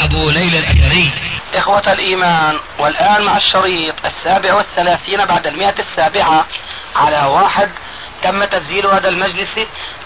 [0.00, 1.12] أبو ليلى الأثري
[1.54, 6.46] إخوة الإيمان والآن مع الشريط السابع والثلاثين بعد المئة السابعة
[6.96, 7.70] على واحد.
[8.22, 9.50] تم تسجيل هذا المجلس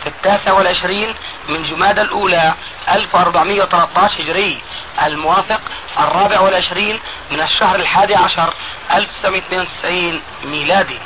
[0.02, 1.14] في التاسع والعشرين
[1.48, 2.54] من جماد الأولى
[2.90, 4.62] 1413 هجري.
[5.02, 5.60] الموافق
[5.98, 6.98] الرابع والعشرين
[7.30, 8.54] من الشهر الحادي عشر
[8.92, 10.98] 1992 ميلادي.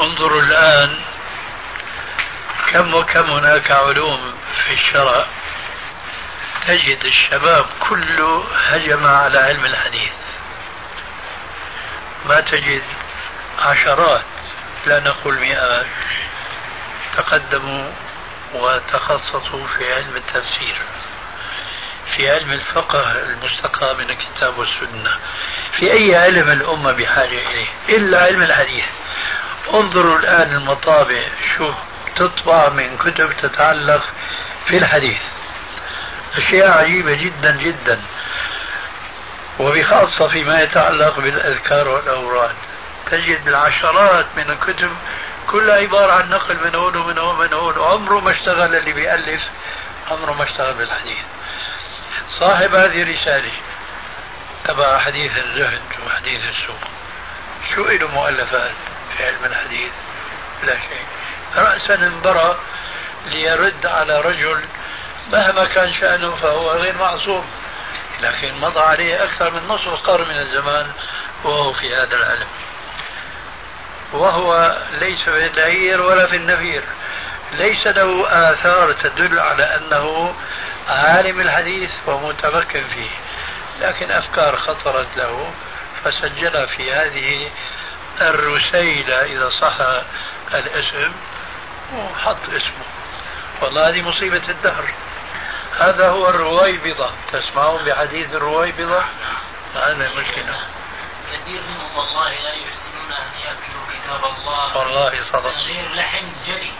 [0.00, 0.98] انظروا الآن
[2.72, 4.32] كم وكم هناك علوم
[4.64, 5.26] في الشرع.
[6.66, 10.12] تجد الشباب كله هجم على علم الحديث.
[12.26, 12.82] ما تجد
[13.58, 14.24] عشرات
[14.86, 15.86] لا نقول مئات
[17.16, 17.90] تقدموا
[18.54, 20.76] وتخصصوا في علم التفسير
[22.16, 25.10] في علم الفقه المستقى من الكتاب والسنة
[25.78, 28.84] في أي علم الأمة بحاجة إليه إلا علم الحديث.
[29.74, 31.22] انظروا الآن المطابع
[31.56, 31.72] شو
[32.16, 34.04] تطبع من كتب تتعلق
[34.66, 35.20] في الحديث.
[36.36, 38.00] أشياء عجيبة جدا جدا
[39.58, 42.54] وبخاصة فيما يتعلق بالأذكار والأوراد.
[43.10, 44.90] تجد العشرات من الكتب
[45.46, 49.42] كلها عبارة عن نقل من هون ومن هون ومن هون وعمره ما اشتغل اللي بيألف
[50.10, 51.24] عمره ما اشتغل بالحديث.
[52.40, 53.52] صاحب هذه الرسالة
[54.64, 56.80] تبع حديث الزهد وحديث السوق.
[57.74, 58.74] شو له مؤلفات
[59.16, 59.92] في علم الحديث؟
[60.62, 61.04] لا شيء.
[61.56, 62.56] رأسا انبرى
[63.26, 64.64] ليرد على رجل
[65.32, 67.44] مهما كان شأنه فهو غير معصوم.
[68.22, 70.86] لكن مضى عليه أكثر من نصف قرن من الزمان
[71.44, 72.46] وهو في هذا العلم
[74.12, 76.82] وهو ليس في العير ولا في النفير.
[77.52, 80.34] ليس له آثار تدل على أنه
[80.88, 83.10] عالم الحديث ومتمكن فيه.
[83.80, 85.50] لكن أفكار خطرت له
[86.04, 87.50] فسجلها في هذه
[88.20, 89.76] الرسيلة إذا صح
[90.54, 91.12] الاسم
[91.96, 92.84] وحط اسمه.
[93.60, 94.84] والله هذه مصيبة الدهر.
[95.78, 97.10] هذا هو الرويبضة.
[97.32, 99.04] تسمعون بحديث الرويبضة؟
[99.74, 100.60] هذا مشكلة.
[101.32, 104.76] كثير منهم والله لا يحسنون أن يأكلوا كتاب الله.
[104.76, 105.46] والله صدق.
[105.46, 106.72] غير لحم جري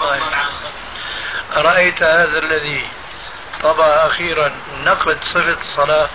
[0.00, 0.22] طيب.
[1.56, 2.88] أرأيت هذا الذي
[3.62, 4.52] طبع أخيرا
[4.84, 6.08] نقد صفة الصلاة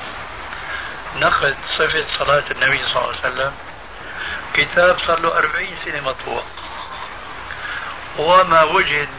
[1.15, 3.53] نقد صفة صلاة النبي صلى الله عليه وسلم.
[4.53, 6.43] كتاب صار له أربعين سنة مطبوع.
[8.17, 9.09] وما وجد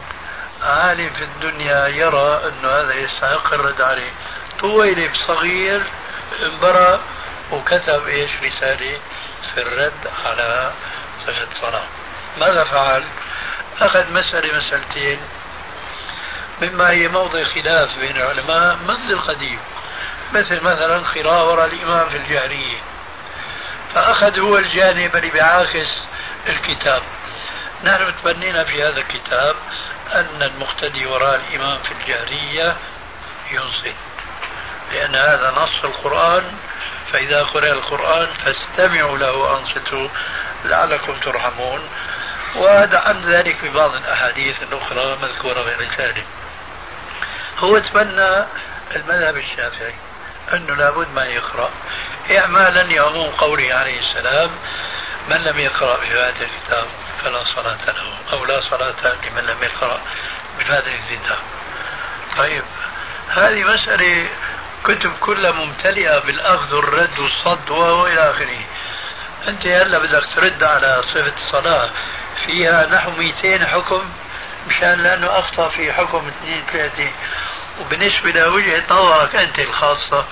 [0.63, 4.11] عالم في الدنيا يرى أنه هذا يستحق الرد عليه.
[4.61, 5.83] طويلب صغير
[6.43, 7.01] انبرى
[7.53, 8.99] وكتب إيش رسالة
[9.55, 10.73] في الرد على
[11.27, 11.85] صفة الصلاة
[12.41, 13.05] ماذا فعل؟
[13.81, 15.21] أخذ مسألة مسألتين.
[16.63, 19.59] مما هي موضع خلاف بين العلماء منذ القديم.
[20.33, 22.79] مثل مثلا وراء الإمام في الجهرية.
[23.95, 25.89] فأخذ هو الجانب اللي بيعاكس
[26.49, 27.03] الكتاب.
[27.85, 29.55] نحن تبنينا في هذا الكتاب
[30.15, 32.77] أن المقتدي وراء الإمام في الجهرية
[33.53, 33.97] ينصت
[34.93, 36.43] لأن هذا نص القرآن
[37.13, 40.09] فإذا قرأ القرآن فاستمعوا له وأنصتوا
[40.65, 41.89] لعلكم ترحمون.
[42.99, 46.23] عن ذلك ببعض الأحاديث الأخرى مذكورة في رسالة
[47.59, 48.45] هو تبنى
[48.97, 49.95] المذهب الشافعي
[50.53, 51.71] أنه لابد ما يقرأ.
[52.31, 54.51] إعمالا لعموم قوله عليه السلام
[55.29, 56.87] من لم يقرأ بفاتحة الكتاب
[57.23, 60.01] فلا صلاة له أو لا صلاة لمن لم يقرأ
[60.59, 61.39] بفاتحة الكتاب.
[62.37, 62.63] طيب
[63.29, 64.29] هذه مسألة
[64.85, 68.61] كتب كلها ممتلئة بالأخذ والرد والصد وإلى آخره.
[69.49, 71.91] أنت هلا بدك ترد على صفة الصلاة.
[72.47, 74.05] فيها نحو 200 حكم
[74.69, 77.11] مشان لأنه أخطأ في حكم اثنين ثلاثة.
[77.81, 80.25] وبالنسبة لوجهة نظرك أنت الخاصة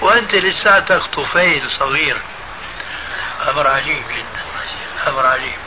[0.00, 2.22] وأنت لساتك طفيل صغير.
[3.48, 4.42] أمر عجيب جدا.
[5.10, 5.58] أمر عجيب.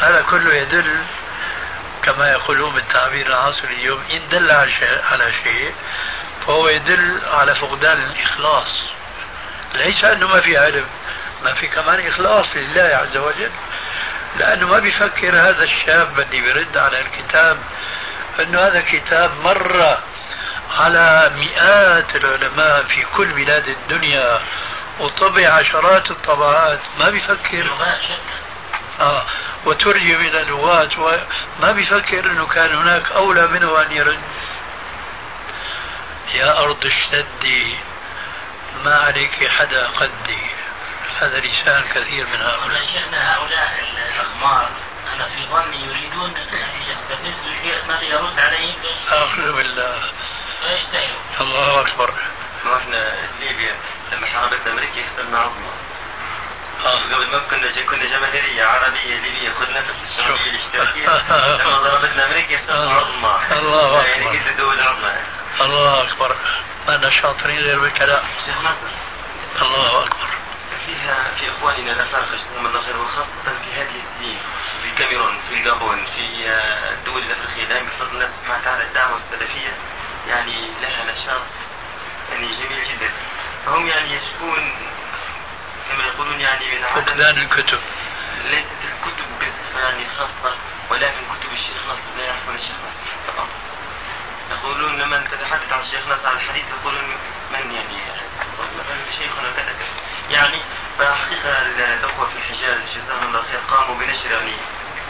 [0.00, 1.04] هذا كله يدل
[2.02, 4.50] كما يقولون بالتعبير العصري اليوم إن دل
[5.10, 5.74] على شيء
[6.46, 8.66] فهو يدل على فقدان الإخلاص.
[9.74, 10.84] ليس أنه ما في علم
[11.44, 13.50] ما في كمان إخلاص لله عز وجل.
[14.36, 17.58] لأنه ما بيفكر هذا الشاب اللي بيرد على الكتاب
[18.40, 19.98] أنه هذا كتاب مر
[20.78, 24.40] على مئات العلماء في كل بلاد الدنيا.
[25.00, 26.80] وطبع عشرات الطبعات.
[26.98, 27.72] ما بيفكر.
[29.00, 29.22] آه.
[29.64, 34.20] وترجم إلى لغات وما بيفكر أنه كان هناك أولى منه أن يرد.
[36.34, 37.76] يا أرض اشتدي
[38.84, 40.42] ما عليك حدا قدي.
[41.20, 42.86] هذا لسان كثير من هؤلاء.
[42.86, 43.80] شيخنا هؤلاء
[44.14, 44.70] الأغمار
[45.14, 48.74] أنا في ظني يريدون أن يستفزوا الشيخ ما يرد عليهم؟
[49.12, 50.02] أعوذ بالله.
[51.40, 52.14] الله أكبر.
[52.76, 53.76] إحنا ليبيا.
[54.12, 55.70] لما حاربت أمريكا خسرنا عظمى
[56.84, 56.90] آه.
[57.14, 59.88] قبل ما كنا كنا جماهيرية عربية ليبية خذ نفس
[60.18, 61.06] الشعوبيه الاشتراكيه
[61.62, 64.32] لما ضربتنا أمريكا خسرنا عظمى الله يعني أكبر.
[64.38, 65.16] كيف الدول عظمى
[65.60, 66.36] الله أكبر.
[66.88, 68.92] ما شاطرين غير بالكلام شيخ نصر
[69.62, 70.28] الله أكبر.
[70.86, 74.38] فيها في إخواننا الافارقه جزاهم الله خير وخاصة في هذه السنين
[74.82, 79.72] في الكاميرون في الجابون في آه، الدول الأفريقية دائما بفضل الله سبحانه وتعالى الدعوة السلفية.
[80.28, 81.40] يعني لها نشاط
[82.32, 83.10] يعني جميل جدا.
[83.66, 84.72] فهم يعني يشكون
[85.90, 87.80] كما يقولون يعني من فقدان الكتب.
[88.44, 90.56] ليست الكتب يعني خاصة
[90.90, 93.48] ولكن كتب الشيخ نصر لا يعرفون الشيخ نصر فقط.
[94.50, 97.04] يقولون لما تتحدث عن الشيخ نصر عن الحديث يقولون
[97.50, 97.98] من يعني
[98.58, 99.88] مثلا شيخنا كذا كذا.
[100.30, 100.60] يعني
[100.98, 101.62] فحقيقة
[101.94, 104.54] الأخوة في الحجاز جزاهم الله خير قاموا بنشر يعني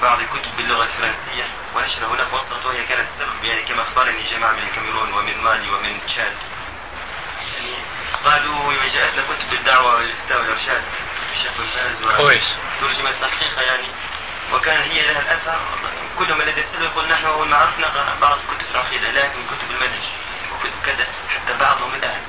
[0.02, 4.62] بعض الكتب باللغة الفرنسية ونشر هناك وسط وهي كانت سبب يعني كما أخبرني جماعة من
[4.62, 6.32] الكاميرون ومن مالي ومن تشاد.
[8.25, 10.82] قالوا جاءتنا كتب الدعوة والإفتاء والإرشاد.
[11.32, 11.53] الشيخ
[12.00, 12.44] بن كويس.
[12.81, 13.87] ترجمت الحقيقة يعني.
[14.53, 15.61] وكان هي لها الأثر.
[16.19, 20.09] كل ما الذي يسأل يقول نحن أول ما عرفنا بعض كتب العقيدة لكن كتب المنهج
[20.55, 22.20] وكتب كذا حتى بعضهم الآن.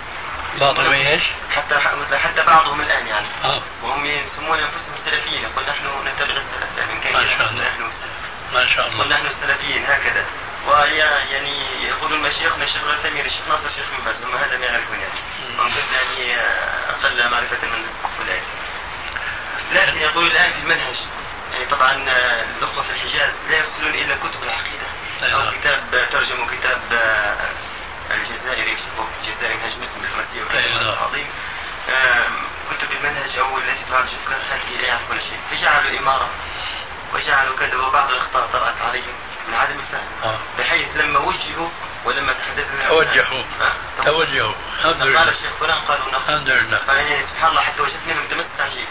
[0.59, 1.79] بعضهم إيش؟ حتى
[2.17, 3.27] حتى بعضهم الآن يعني.
[3.43, 3.61] آه.
[3.83, 5.41] وهم يسمون أنفسهم سلفيين.
[5.41, 7.69] يقول نحن نتبع السلف يعني من الله.
[7.69, 8.19] نحن السلف
[8.53, 9.15] ما شاء يقول الله.
[9.15, 10.25] نحن السلفيين هكذا.
[10.67, 14.23] ويعني يقولون مشايخنا الشيخ العثيمين الشيخ ناصر الشيخ بن باز.
[14.23, 15.19] هم هذا ما يعرفون يعني.
[15.59, 16.41] هم كنت يعني
[16.89, 18.41] أقل معرفة من هؤلاء
[19.71, 20.95] لكن يقول الآن في المنهج
[21.51, 21.91] يعني طبعا
[22.57, 24.87] الاخوه في الحجاز لا يرسلون إلا كتب العقيدة.
[25.21, 25.51] أو أيوة.
[25.51, 27.49] كتاب ترجموا كتاب آه،
[28.13, 28.77] الجزائري
[29.23, 30.93] الجزائري منهج مسلم بالفرنسيه وكذا أيوة.
[30.93, 31.27] العظيم.
[32.71, 35.39] كتب المنهج أو التي تعالج الفقه هذه لا يعرفون شيء.
[35.51, 36.29] فجعلوا اماره
[37.13, 39.13] وجعلوا كذا وبعض الأخطاء طرأت عليهم.
[39.47, 40.37] من عدم الفهم آه.
[40.59, 41.69] بحيث لما وجهوا
[42.05, 43.43] ولما تحدثنا توجهوا.
[43.61, 43.73] آه،
[44.05, 44.53] توجهوا.
[44.77, 45.29] الحمد قال لله.
[45.29, 46.77] الشيخ فلان قالوا الحمد لله.
[46.77, 48.87] فيعني سبحان الله حتى وجدت منهم تمسك عجيب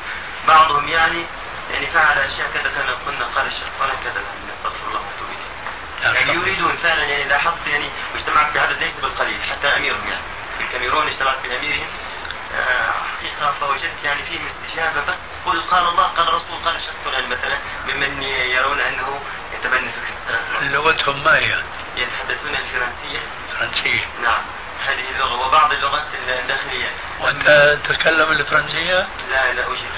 [0.48, 1.26] بعضهم يعني
[1.70, 3.24] يعني فعل أشياء كذا كان قلنا.
[3.34, 4.22] قال الشيخ فلان كذا.
[4.58, 6.14] استغفر الله وأتوب إليه.
[6.14, 10.22] يعني يريدون فعلا يعني لاحظت يعني واجتمعت بعدد ليس بالقليل حتى أميرهم يعني.
[10.58, 11.86] في الكاميرون اجتمعت بأميرهم.
[12.54, 15.16] آه، حقيقه فوجدت يعني فيهم استجابة بس
[15.46, 19.20] قل قال الله قال الرسول قال الشيخ فلان مثلا ممن يرون أنه
[19.54, 21.62] يتبنى فكر السلف لغتهم ما هي؟
[21.96, 23.20] يتحدثون الفرنسية
[23.58, 24.42] فرنسية نعم
[24.86, 26.90] هذه اللغة وبعض اللغات الداخلية
[27.20, 29.88] وأنت تتكلم الفرنسية؟ لا لا شيء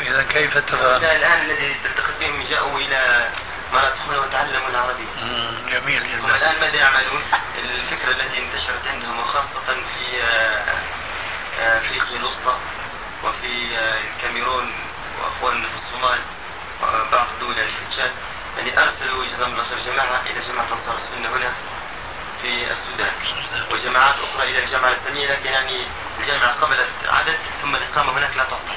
[0.00, 3.28] إذا كيف تفهم؟ الآن الذي تلتقط بهم جاءوا إلى
[3.72, 7.22] مناطق هنا وتعلموا العربية مم، جميل جدا الآن ماذا يعملون؟
[7.58, 10.22] الفكرة التي انتشرت عندهم وخاصة في
[11.58, 12.56] آه، آه، أفريقيا الوسطى
[13.24, 14.72] وفي آه، الكاميرون
[15.20, 16.20] وأخواننا في الصومال
[16.82, 18.10] وبعض الدول يعني في تشاد.
[18.56, 21.52] يعني أرسلوا جزاهم الله خير جماعة إلى جماعة أنصار السنة هنا
[22.42, 23.12] في السودان
[23.72, 25.86] وجماعات أخرى إلى الجامعة الإسلامية لكن يعني
[26.20, 28.74] الجامعة قبلت عدد ثم الإقامة هناك لا تعطى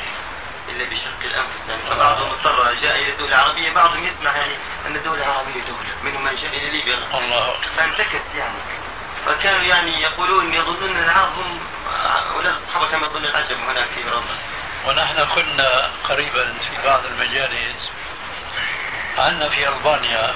[0.69, 1.69] إلا بشق الأنفس.
[1.69, 4.54] يعني فبعضهم اضطر جاء إلى الدول العربية بعضهم يسمع يعني
[4.88, 6.98] أن الدول العربية دولة منهم من جاء إلى ليبيا.
[6.98, 7.68] الله أكبر.
[7.77, 8.56] فانتكس يعني.
[9.25, 11.59] فكانوا يعني يقولون يظنون العرب هم
[12.35, 14.38] أولاد الصحابه كما يظن العجم هناك في اوروبا
[14.88, 17.89] ونحن كنا قريبا في بعض المجالس
[19.17, 20.34] عندنا في ألبانيا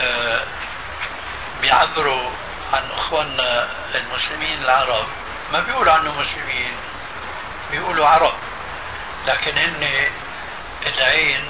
[0.00, 0.40] آه،
[1.60, 2.30] بيعبروا
[2.72, 5.06] عن إخواننا المسلمين العرب.
[5.52, 6.72] ما بيقولوا عنهم مسلمين
[7.70, 8.34] بيقولوا عرب.
[9.26, 10.06] لكن هن
[10.86, 11.44] العين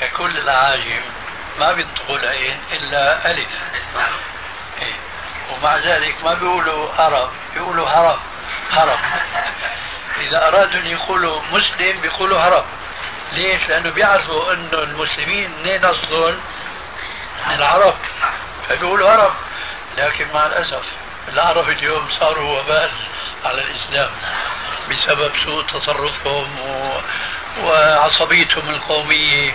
[0.00, 1.02] ككل الاعاجم
[1.58, 3.48] ما بينطقوا العين إلا ألف
[4.82, 4.94] إيه.
[5.52, 8.18] ومع ذلك ما بيقولوا عرب بيقولوا هرب
[8.70, 8.98] هرب
[10.20, 12.64] إذا أرادوا أن يقولوا مسلم بيقولوا هرب
[13.32, 16.40] ليش؟ لأنه بيعرفوا إنه المسلمين منين اصلهم؟
[17.46, 17.94] من العرب
[18.68, 19.32] فبيقولوا عرب
[19.98, 20.84] لكن مع الأسف
[21.28, 22.90] العرب اليوم صاروا وبال
[23.44, 24.10] على الإسلام
[24.90, 27.00] بسبب سوء تصرفهم و...
[27.62, 29.54] وعصبيتهم القومية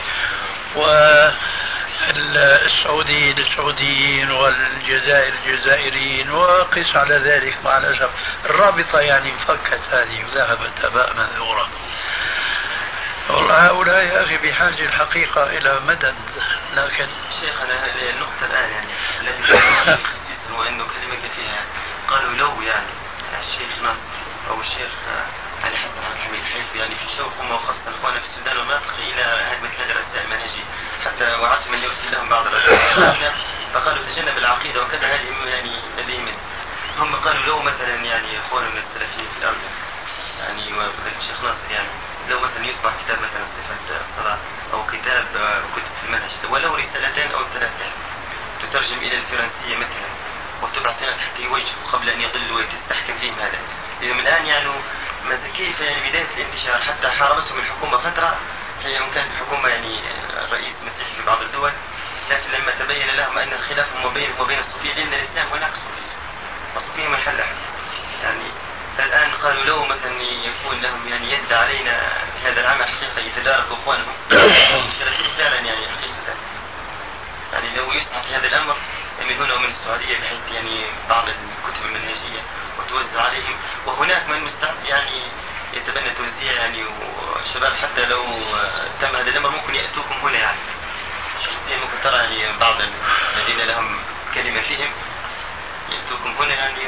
[2.09, 8.09] والسعوديين السعوديين والجزائر الجزائريين وقس على ذلك مع الاسف
[8.45, 11.69] الرابطة يعني انفكت هذه وذهبت هباء منثورا
[13.29, 16.15] والله هؤلاء يا أخي بحاجة الحقيقة إلى مدد
[16.73, 17.07] لكن
[17.39, 18.87] شيخنا هذه النقطة الآن يعني
[19.21, 21.65] التي قالها الشيخ السيسي هو أنه كلمة فيها.
[22.07, 22.85] قالوا لو يعني
[23.41, 24.91] الشيخ نصر أو الشيخ
[25.61, 30.63] حيث يعني في شوقهم وخاصة إخواننا في السودان والمناطق إلى هدم مثل الرسائل المنهجية
[31.05, 33.31] حتى وعدت من يرسل لهم بعض الرسائل.
[33.73, 36.27] فقالوا تجنب العقيدة وكذا هذه يعني لديهم
[36.97, 39.57] هم قالوا لو مثلا يعني اخواننا السلفيين في الأرض
[40.39, 41.87] يعني والشيخ ناصر يعني
[42.29, 44.37] لو مثلا يطبع كتاب مثلا صفة الصلاة
[44.73, 45.25] أو كتاب
[45.75, 47.85] كتب في المنهج ولو رسالتين أو ثلاثة
[48.61, 50.09] تترجم إلى الفرنسية مثلا
[50.61, 53.59] وتبعث حتى يوجهوا قبل أن يضلوا وتستحكم فيهم هذا.
[54.01, 54.69] اليوم الآن يعني
[55.29, 58.37] ماذا كيف يعني بداية الانتشار حتى حاربتهم الحكومة فترة
[58.83, 59.99] هي كانت الحكومة يعني
[60.51, 61.71] رئيس مسيحي في بعض الدول
[62.29, 66.11] لكن لما تبين لهم أن الخلاف بينهم وبين الصوفية لأن الإسلام هناك صوفية.
[66.75, 67.45] والصوفية منحلة
[68.23, 68.51] يعني
[68.97, 71.99] فالآن قالوا لو مثلا يكون لهم يعني يد علينا
[72.41, 74.13] في هذا العمل حقيقة يتداركوا إخوانهم.
[75.37, 76.35] فعلا يعني حقيقة.
[77.53, 78.75] يعني لو يسعى في هذا الأمر
[79.21, 82.41] من هنا ومن السعودية بحيث يعني بعض الكتب المنهجية
[82.79, 83.55] وتوزع عليهم.
[83.85, 85.23] وهناك من مستعد يعني
[85.73, 88.23] يتبنى توزيع يعني والشباب حتى لو
[89.01, 90.59] تم هذا الأمر ممكن يأتوكم هنا يعني.
[91.45, 92.81] شخصيا ممكن ترى يعني بعض
[93.35, 93.99] الذين لهم
[94.33, 94.91] كلمة فيهم
[95.89, 96.81] يأتوكم هنا يعني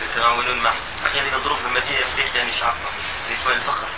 [0.00, 0.72] تتعاونون مع
[1.06, 2.74] أحيانا الظروف المادية يفرق يعني شعب
[3.30, 3.88] لإخوان الفخر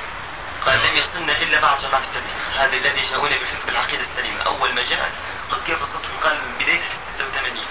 [0.67, 4.43] قال لم يصلنا إلا بعد جماعة التبليغ هذا الذي جاءونا بفكر العقيدة السليمة.
[4.43, 5.13] أول ما جاء
[5.51, 6.83] قد كيف صدق قال بداية
[7.19, 7.67] 86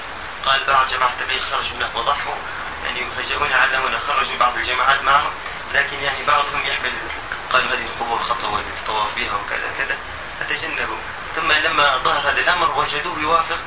[0.45, 2.35] قال بعد جماعة التبليغ خرجوا هناك وضحوا
[2.85, 5.31] يعني فجاءونا علمونا خرجوا بعض الجماعات معهم.
[5.73, 6.91] لكن يعني بعضهم يحمل
[7.53, 9.97] قالوا هذه القبور خطوة للطواف بها وكذا كذا.
[10.39, 10.97] فتجنبوا
[11.35, 13.59] ثم لما ظهر هذا الأمر وجدوه يوافق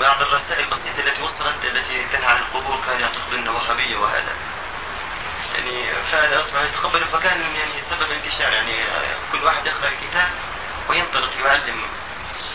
[0.00, 4.34] بعض الرسائل البسيطة التي وصلت التي تنهى عن القبور كان يعتقد أنه وهابية وهذا.
[5.54, 8.84] يعني فهذا يتقبل فكان يعني سبب انتشار يعني
[9.32, 10.30] كل واحد يقرأ الكتاب
[10.88, 11.82] وينطلق يعلم.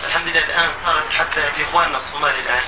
[0.08, 2.64] الحمد لله الآن صارت حتى في إخواننا الصومال الآن.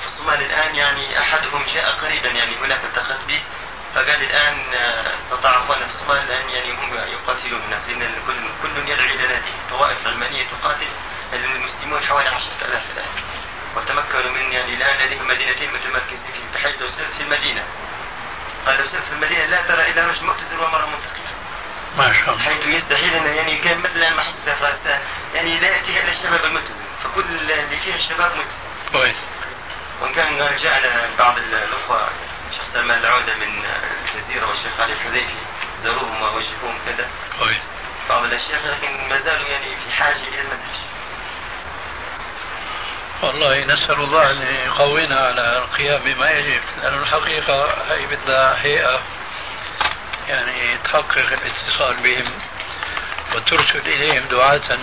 [0.00, 3.42] في الصومال الآن يعني أحدهم جاء قريبا يعني هناك التقت به
[3.94, 4.58] فقال الآن
[5.24, 9.58] استطاع أخواننا في الصومال الآن يعني هم يقاتلون هناك لأن كل كل يدعو إلى ناديه
[9.70, 10.86] طوائف علمانية تقاتل
[11.32, 13.10] المسلمون حوالي 10000 الآن.
[13.76, 16.18] وتمكنوا من يعني الآن لديهم مدينتين متمركزين
[16.80, 17.64] لو سرت في المدينة.
[18.66, 21.28] قال في المدينة لا ترى إلا رجل مؤتزر ومرأة منتقبة
[21.96, 22.44] ما شاء الله.
[22.44, 24.68] حيث يستحيل أنه يعني كان مثلا ما حصل
[25.34, 26.74] يعني لا يأتيها إلا الشباب الملتزم
[27.04, 29.16] فكل اللي فيها الشباب ملتزم كويس.
[30.02, 32.08] وإن كان جاءنا بعض الأخوة
[32.52, 33.64] شيخ سلمان العودة من
[34.04, 35.34] الجزيرة والشيخ علي الحذيفي
[35.84, 37.08] زاروهم ووجهوهم كذا.
[37.38, 37.62] كويس.
[38.08, 40.78] بعض الأشياء لكن ما زالوا يعني في حاجة إلى المنهج
[43.22, 49.00] والله نسأل الله أن يقوينا على القيام بما يجب لأن الحقيقة هي بدها هيئة
[50.28, 52.32] يعني تحقق الاتصال بهم
[53.34, 54.78] وترسل إليهم دعاة.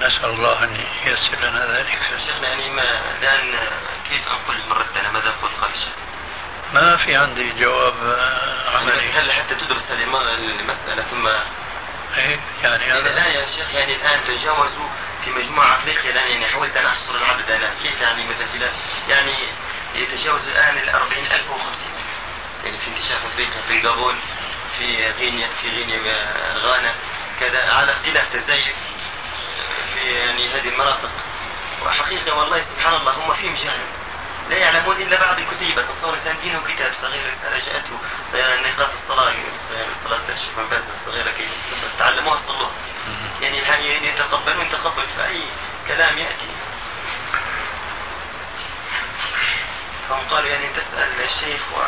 [0.00, 1.98] نسأل الله أن ييسر لنا ذلك.
[2.26, 3.58] شيخنا يعني ما الآن
[4.08, 5.72] كيف أنقل مرتنا ماذا أقول قال
[6.74, 7.94] ما في عندي جواب
[8.74, 9.12] عملي.
[9.12, 11.26] هل حتى تدرس المسألة ثم
[12.18, 14.88] إيه يعني هذا الآن يا شيخ يعني الآن تجاوزوا
[15.24, 18.70] في مجموعة أفريقيا الآن يعني حاولت أن أحصر العدد أنا كيف يعني مثلا
[19.08, 19.34] يعني
[19.94, 21.90] يتجاوز الآن ال 40000 و 50
[22.64, 24.14] يعني في انكشاف أفريقيا في الجابون
[24.78, 26.32] في غينيا في غينيا
[26.64, 26.94] غانا.
[27.40, 28.74] كذا على اختلاف تزايد
[29.94, 31.10] في يعني هذه المناطق.
[31.82, 33.99] وحقيقة والله سبحان الله هم فيهم جهل.
[34.50, 37.98] لا يعلمون إلا بعض الكتيبة تصور انسان دينه كتاب صغير رسالة جاءته
[38.68, 39.34] نقاط الصلاة
[40.04, 41.48] صلاة الشيخ بن باز الصغيرة كي
[41.98, 42.70] تعلموها صلوها
[43.40, 45.42] يعني يعني يتقبلون تقبل في أي
[45.88, 46.46] كلام يأتي.
[50.08, 51.80] فهم قالوا يعني تسأل الشيخ و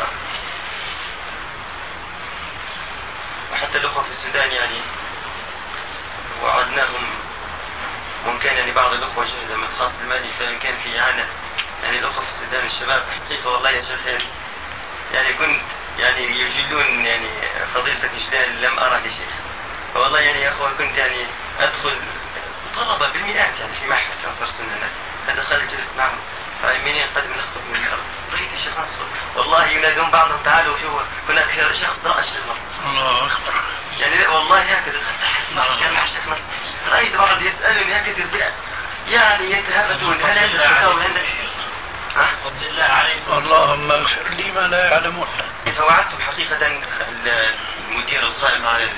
[3.53, 4.81] وحتى الأخوة في السودان يعني
[6.43, 7.05] وعدناهم.
[8.25, 11.27] وإن كان يعني بعض الأخوة جهد من الخاص المالي فإن كان في إعانة
[11.83, 14.23] يعني في السودان الشباب حقيقة والله يا شيخ؟ يعني,
[15.13, 15.61] يعني كنت
[15.97, 17.27] يعني يجلون يعني
[17.75, 19.33] فضيلتك إجلال لم أرى لشيخ
[19.93, 21.25] فوالله يعني يا أخوة كنت يعني
[21.59, 21.97] أدخل
[22.75, 24.89] طلبة بالمئات يعني في معهد أنصار سنة
[25.27, 26.19] فدخلت جلست معهم.
[26.63, 31.73] فاهمين قد من أخطب من الأرض رأيت الشيخ نصر والله ينادون بعضهم تعالوا شوفوا هناك
[31.81, 32.43] شخص رأى الشيخ
[32.85, 33.53] الله أكبر.
[33.97, 35.01] يعني والله هكذا.
[35.79, 36.41] كان مع الشيخ نصر
[36.91, 38.51] رأيت بعض يسألني هكذا
[39.07, 41.25] يعني يتهافتون هل عندك فتاوى؟ عندك
[42.13, 45.27] فضل الله عليكم اللهم اغفر لي ما لا يعلمون
[45.77, 46.67] فوعدتم حقيقة
[47.91, 48.89] المدير القائم على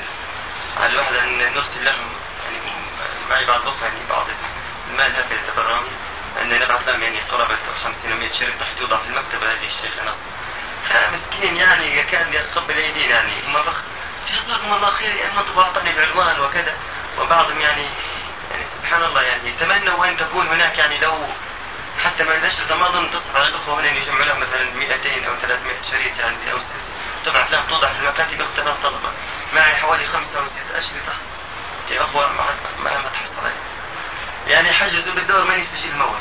[0.77, 2.09] على الوحدة أن نرسل لهم
[2.43, 2.57] يعني
[3.29, 4.25] معي بعض الأخوة يعني بعض
[4.89, 5.85] المال هكذا يتبرعون.
[6.41, 10.03] أن نبعث لهم يعني قرابة 50 و 100 شريط تحت توضع في المكتبة هذه الشيخ
[10.05, 10.17] ناصر
[10.89, 13.63] فمسكين يعني يكاد يقبل أيدينا يعني هم
[14.29, 16.73] جزاكم الله خير يعني ما أعطاني العنوان وكذا.
[17.19, 17.81] وبعضهم يعني
[18.51, 21.27] يعني سبحان الله يعني يتمنوا أن تكون هناك يعني لو
[22.05, 25.75] حتى ما نشرة ما اظن تصل على الاخوه هنا يجمع لهم مثلا 200 أو 300
[25.91, 26.57] شريط يعني أو
[27.25, 29.11] تبعث لهم توضع في المكاتب اختلاف طلبة.
[29.53, 31.17] معي حوالي خمسة أو ست أشرطة.
[31.89, 33.51] يا أخوة ما ما, ما تحصل.
[34.47, 36.19] يعني حجزوا بالدور من يستجيب الموت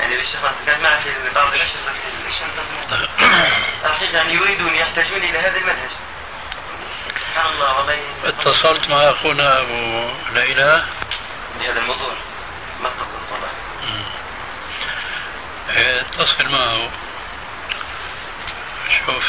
[0.00, 5.56] يعني ناصر كان معي في بعض الأشرطة في الشنطة المحترمة يعني يريدون يحتاجون إلى هذا
[5.56, 5.90] المنهج.
[7.18, 8.00] سبحان الله والله.
[8.24, 10.84] اتصلت مع أخونا أبو ليلى.
[11.58, 12.12] بهذا الموضوع.
[12.82, 13.48] ما اتصلت والله.
[15.68, 16.90] اتصل معه.
[19.06, 19.24] شوف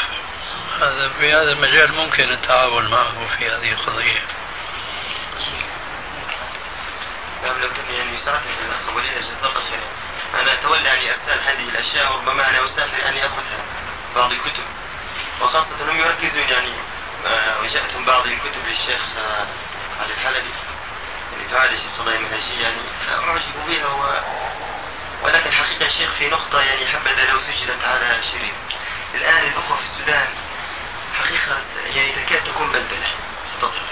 [0.80, 4.22] هذا في هذا المجال ممكن التعاون معه في هذه القضية.
[7.42, 7.56] نعم
[7.90, 9.12] يعني يساعدني الاخ وليد
[10.34, 13.64] أنا اتولى يعني ارسال هذه الأشياء وربما أنا اسافر اني اخذها
[14.16, 14.64] بعض الكتب.
[15.40, 16.72] وخاصة هم يركزون يعني
[17.26, 19.46] آه، وجاءتهم بعض الكتب للشيخ آه،
[20.00, 20.50] علي الحلبي
[21.32, 22.76] اللي تعالج القضايا المنهجية يعني.
[23.06, 24.24] فأعجب بها.
[25.22, 28.54] ولكن حقيقة الشيخ في نقطة يعني حبذا لو سجلت على شريط
[29.14, 30.28] الآن الأخوة في السودان
[31.14, 31.58] حقيقة
[31.94, 33.08] يعني تكاد تكون بلبلة.
[33.56, 33.82] ستظهر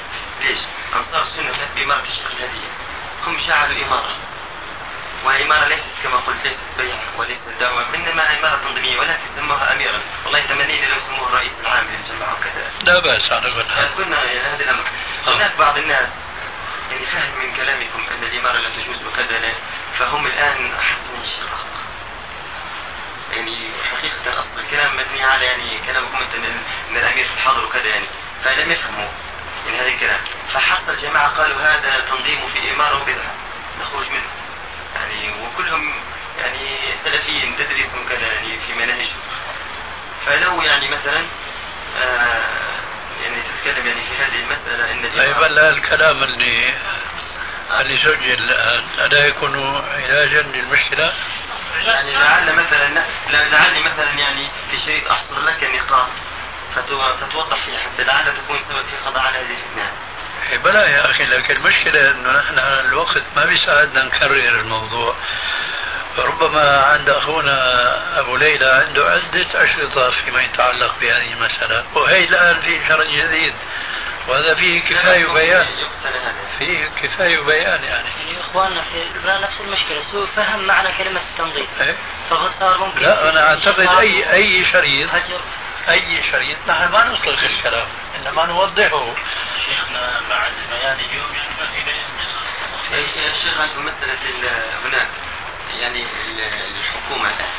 [0.41, 0.59] ليش؟
[0.97, 2.69] أنصار السنة كانت بإمارة الشيخ الهدية
[3.27, 4.17] هم جعلوا إمارة.
[5.25, 10.01] والإمارة ليست كما قلت ليست بيع وليست دعوة إنما إمارة تنظيمية ولا تسموها أميرا.
[10.25, 12.71] والله تمنينا لو سموه الرئيس العام للجماعة وكذا.
[12.83, 14.91] لا بأس على كل كنا يعني هذا الأمر.
[15.27, 16.09] هناك بعض الناس
[16.91, 19.39] يعني فهم من كلامكم أن الإمارة لا تجوز وكذا
[20.01, 20.71] فهم الآن من
[21.53, 21.81] أخطأ
[23.33, 26.35] يعني حقيقة أصل الكلام مبني على يعني كلامكم أنت
[26.91, 28.07] أن الأمير في الحاضر وكذا يعني
[28.45, 29.09] فلم يفهموا
[29.67, 30.21] يعني هذا الكلام.
[30.53, 33.35] فحصل الجماعة قالوا هذا تنظيم في إمارة وبدعة
[33.81, 34.31] نخرج منه.
[34.95, 35.93] يعني وكلهم
[36.39, 39.21] يعني سلفيين تدرسهم كذا يعني في مناهجهم
[40.27, 41.25] فلو يعني مثلا
[41.97, 42.71] آه
[43.23, 45.43] يعني تتكلم يعني في هذه المسألة أن طيب
[45.77, 46.75] الكلام اللي
[47.79, 51.13] سجل الآن ألا يكون علاجا للمشكلة؟
[51.87, 56.09] يعني لعل مثلا لعلي مثلا يعني في شريط أحصر لك نقاط
[57.21, 59.91] فتوضح فيها حتى لعل تكون سبب في قضاء على هذه الفتنة.
[60.53, 65.15] إيه، بلا يا أخي لكن المشكلة أنه نحن الوقت ما بيساعدنا نكرر الموضوع.
[66.19, 71.85] ربما عند أخونا أبو ليلى عنده عدة أشرطة فيما يتعلق بهذه المسألة.
[71.95, 73.55] وهي الآن في شرع جديد.
[74.31, 75.67] وهذا فيه كفاية بيان.
[76.59, 77.87] فيه كفاية بيان يعني.
[77.87, 81.67] يعني إخواننا في لبنان نفس المشكلة سوء فهم معنى كلمة التنظيم.
[81.81, 81.97] إيه؟
[82.31, 85.41] فصار ممكن لا أنا أعتقد اي أي شريط هجر.
[85.89, 86.59] أي شريط.
[86.69, 89.15] نحن ما نطلق الكلام إنما نوضحه.
[89.67, 91.31] شيخنا بعد بيان اليوم
[92.91, 94.19] يعني الشيخ في مسألة
[94.85, 95.09] هناك
[95.81, 96.07] يعني
[96.79, 97.51] الحكومة الآن.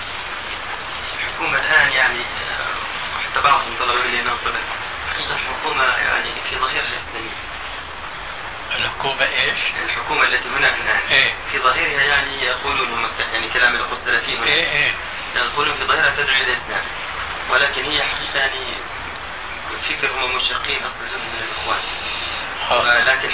[1.13, 2.19] الحكومة الآن يعني
[3.31, 4.59] حتى بعضهم طلب مني ننطلق
[5.31, 7.51] الحكومة يعني في ظاهرها إسلامية
[8.75, 11.11] الحكومة إيش؟ الحكومة التي هناك الآن.
[11.11, 14.47] إيه؟ في ظاهرها يعني يقولون يعني كلام الأخوة السلفيين هنا.
[14.47, 14.93] إيه إيه.
[15.35, 16.85] يقولون في ظاهرها تدعو إلى الإسلام.
[17.49, 18.75] ولكن هي حقيقة يعني
[19.89, 21.79] فكرهم منشقين أصلا من الإخوان.
[22.79, 23.29] لكن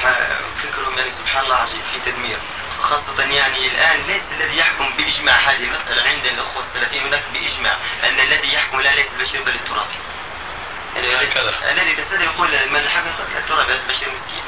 [0.63, 2.37] فكرهم يعني سبحان الله عجيب في تدمير.
[2.81, 8.19] خاصة يعني الآن ليس الذي يحكم بإجماع هذه المسألة عند الأخوة السلفيين هناك بإجماع أن
[8.19, 9.87] الذي يحكم لا ليس البشير بل التراب.
[10.95, 14.43] يعني الذي تستدعي يقول من حكم التراب البشير مسكين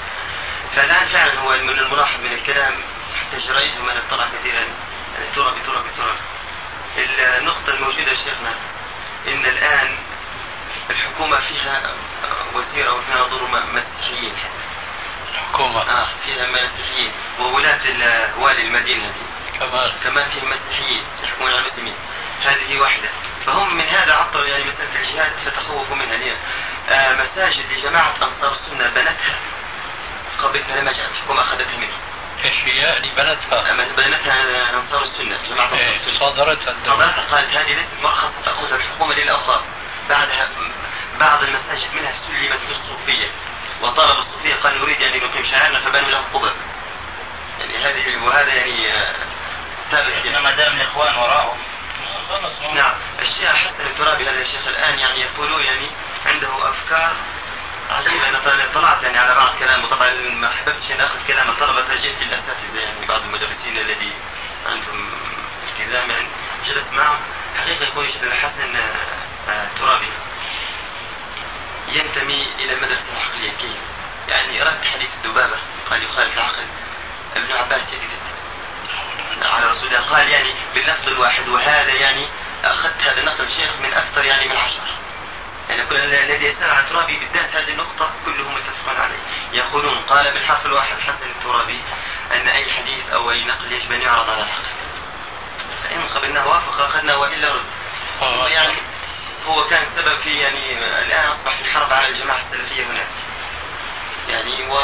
[0.76, 2.74] فالآن فعلا هو من الملاحظ من الكلام
[3.20, 4.60] حتى جرائدهم من اطلع كثيرا.
[4.60, 6.16] يعني تراب تراب تراب.
[7.38, 8.56] النقطة الموجودة شيخنا
[9.28, 9.96] إن الآن
[10.90, 11.96] الحكومة فيها
[12.54, 14.34] وزيرة وفيها دور مسيحيين.
[15.60, 19.08] الحكومة آه فيها مسيحيين وولاة والي المدينة.
[19.08, 21.96] دي كمان كمان فيها مسيحيين يحكمون على المسلمين.
[22.46, 23.10] هذه واحدة.
[23.46, 26.38] فهم من هذا عطلوا يعني مسألة الجهاد فتخوفوا منها اليوم.
[26.90, 29.40] آه مساجد لجماعة أنصار السنة بنتها.
[30.44, 31.98] قبلتها لما جاءت الحكومة أخذتها منها.
[32.44, 36.20] إيش هي؟ اللي بنتها؟ بنتها أنصار السنة جماعة أنصار إيه، السنة.
[36.20, 39.64] صادرتها صادرتها قالت هذه ليست مرخصة تأخذها الحكومة للاوقاف
[40.10, 40.50] بعدها
[41.20, 43.32] بعض المساجد منها سلمت للصوفيه
[43.82, 46.54] وطالب الصوفيه قال نريد أن نقيم شعارنا فبنوا له قبب
[47.60, 49.16] يعني هذه وهذا يعني آه،
[49.92, 51.58] ثابت ما دام الاخوان وراءهم
[52.76, 52.94] نعم.
[53.22, 55.90] الشيخ حسن الترابي هذا الشيخ الآن يعني يقولون يعني
[56.26, 57.16] عنده أفكار
[57.90, 58.30] عجيبة.
[58.30, 58.40] أنا
[58.74, 59.88] طلعت يعني على بعض كلامه.
[59.88, 64.12] طبعا ما حببتش أن أخذ كلام الطلبة فجئت الأساتذة يعني بعض المدرسين الذي
[64.66, 65.10] عندهم
[65.68, 66.28] التزام يعني.
[66.66, 67.18] جلست معهم.
[67.58, 68.76] حقيقة يقول الشيخ حسن
[69.50, 70.30] الترابي آه،
[71.88, 73.76] ينتمي إلى المدرسة العقلية
[74.28, 75.58] يعني رد حديث الذبابة
[75.90, 76.66] قال يخالف العقل.
[77.36, 78.20] ابن عباس يكذب
[79.46, 80.10] على رسول الله.
[80.10, 82.28] قال يعني باللفظ الواحد وهذا يعني
[82.64, 84.98] أخذت هذا النقل الشيخ من أكثر يعني من عشرة.
[85.70, 89.20] يعني كل الذي يسأل عن الترابي بالذات هذه النقطة كلهم متفقون عليه.
[89.54, 91.82] يقولون قال بالحرف الواحد حسن الترابي
[92.32, 94.64] أن أي حديث أو أي نقل يجب أن يعرض على العقل
[95.84, 97.66] فإن قبلناه وافق أخذنا وإلا رد.
[98.22, 98.48] آه.
[98.48, 98.76] يعني
[99.48, 103.08] هو كان سبب في يعني الآن أصبح في حرب على الجماعة السلفية هناك.
[104.28, 104.80] يعني و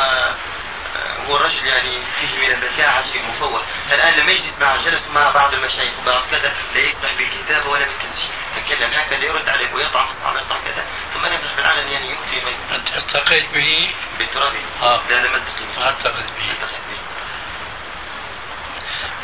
[1.28, 5.54] هو الرجل يعني فيه من الذكاء شيء مفوه الآن لما يجلس مع جلس مع بعض
[5.54, 8.30] المشايخ وبعض كذا لا يسمح بالكتابه ولا بالتسجيل.
[8.58, 10.86] يتكلم هكذا يرد عليك ويطعن طعن يطعن كذا.
[11.14, 14.56] ثم يفتح بالعلن يعني يؤتي ما أنت التقيت به؟ بالتراب.
[14.82, 15.08] آه.
[15.10, 16.52] لا لم ألتقي ما ألتقيت به.
[16.52, 17.00] ألتقيت به.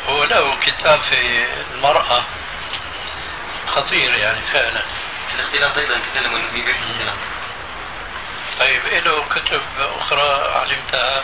[0.08, 2.24] هو له كتاب في المرأة.
[3.68, 4.82] خطير يعني فعلا.
[5.42, 7.18] الاختلاط أيضا تكلموا في بيت الاختلاط
[8.60, 11.24] طيب له كتب أخرى علمتها؟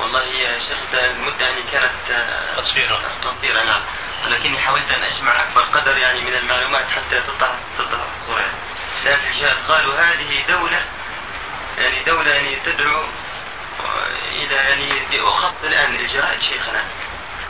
[0.00, 3.00] والله يا شيخ المدة يعني كانت آه، قصيرة.
[3.24, 3.82] قصيرة نعم.
[4.26, 8.52] ولكني حاولت أن أجمع أكبر قدر يعني من المعلومات حتى تطلع تطلع يعني.
[9.04, 10.84] لأن في الجهاد قالوا هذه دولة
[11.78, 16.84] يعني دولة يعني تدعو آه، إلى يعني وخاصة الآن الجرائد شيخنا.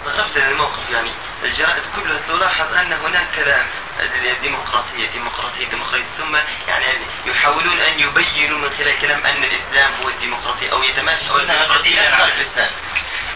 [0.08, 1.10] استغربت الموقف يعني
[1.44, 3.66] الجرائد كلها تلاحظ أن هناك كلام
[4.00, 6.36] الديمقراطيه ديمقراطية ديمقراطية ثم
[6.68, 6.84] يعني
[7.26, 12.24] يحاولون أن يبينوا من خلال كلام أن الإسلام هو الديمقراطيه أو يتماشى أو الديمقراطية مع
[12.24, 12.70] الإسلام.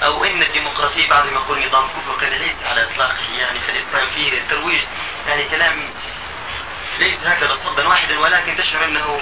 [0.02, 4.42] أو إن الديمقراطية بعضهم يقول نظام كفر كذا ليس على إطلاقه يعني في الإسلام فيه
[4.50, 4.82] ترويج.
[5.28, 5.90] يعني كلام
[6.98, 9.20] ليس هكذا صدا واحدا ولكن تشعر أنه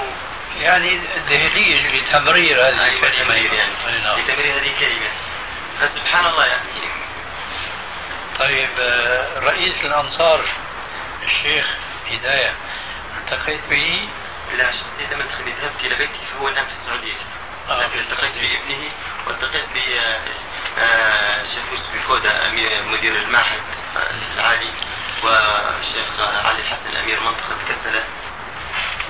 [0.59, 3.25] يعني ذهنية لتمرير هذه أيوة، الكلمة.
[3.25, 4.21] تمرير يعني نعم.
[4.21, 5.11] لتمرير هذه الكلمة.
[5.81, 6.61] فسبحان الله يعني.
[8.41, 10.45] طيب آه، رئيس الأنصار
[11.23, 11.67] الشيخ
[12.11, 12.53] هداية
[13.19, 14.09] التقيت به؟
[14.57, 17.17] لا شخصيا لم ادخل ذهبت إلى بيته فهو في السعودية.
[17.71, 18.91] آه، لكن التقيت بابنه
[19.27, 19.77] والتقيت ب
[20.79, 23.61] آه، شيخ يوسف الكودا أمير- مدير المعهد
[23.97, 24.73] آه، العالي
[25.23, 28.05] والشيخ علي الحسن امير منطقة كسلة.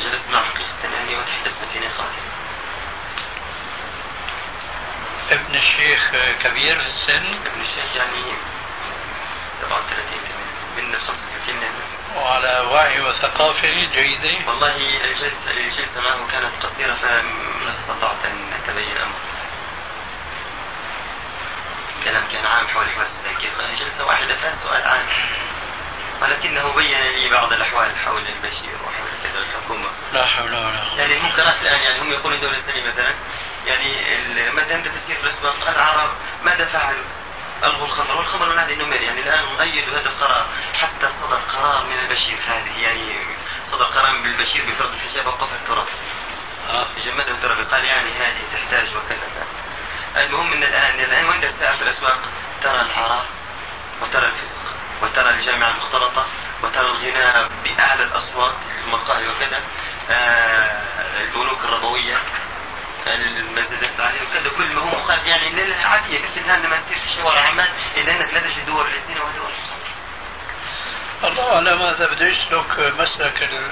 [0.01, 2.11] جلست معه حقيقه يعني وتحدثنا في نقاط.
[5.31, 8.23] ابن الشيخ آه، كبير في السن؟ ابن الشيخ يعني
[9.61, 10.21] 37
[10.77, 11.75] من 35 يعني.
[12.17, 14.51] وعلى وعي وثقافة جيدة.
[14.51, 19.15] والله الجلسه الجلسه معه كانت قصيرة فما استطعت أن أتبين الأمر.
[22.05, 23.07] كلام كان عام حول حوار
[23.41, 25.07] كيف جلسة واحدة فيها سؤال عام.
[26.23, 29.91] ولكنه بين لي بعض الأحوال حول البشير وحول كذا الحكومة.
[30.13, 30.99] لا حول ولا قوة.
[30.99, 33.15] يعني المنكرات الآن يعني هم يقولون دولة سليمة مثلا.
[33.67, 33.95] يعني
[34.51, 36.11] مثلا عند تفسير الأسباق العرب
[36.45, 37.05] ماذا فعلوا؟
[37.65, 40.47] ألغوا الخمر والخمر هذه النمر يعني الآن مؤيد هذا القرار.
[40.75, 42.39] حتى صدر قرار من البشير.
[42.47, 43.19] هذه يعني
[43.73, 45.87] صدر قرار من البشير بفرض الحجاب وقف التراب.
[46.71, 46.87] آه.
[47.05, 47.67] جمده التراب.
[47.67, 49.47] قال يعني هذه تحتاج وكذا.
[50.17, 52.19] المهم إن الان الآن وانت في الأسواق؟
[52.63, 53.25] ترى الحرام
[54.03, 56.27] وترى الفسق وترى الجامعة المختلطة
[56.63, 59.61] وترى الغناء بأعلى الأصوات المقاهي وكذا.
[60.11, 60.83] آه
[61.21, 62.19] البنوك الربويه
[63.07, 65.27] المزادات وكذا كل ما هو مخالف.
[65.27, 69.25] يعني للعافيه مثل الان لما تصير في الشوارع عمان الا أنك لا تجد دور الزنا
[69.25, 69.51] ودور
[71.25, 73.71] الله أعلم هذا بده يسلك مسلك ال-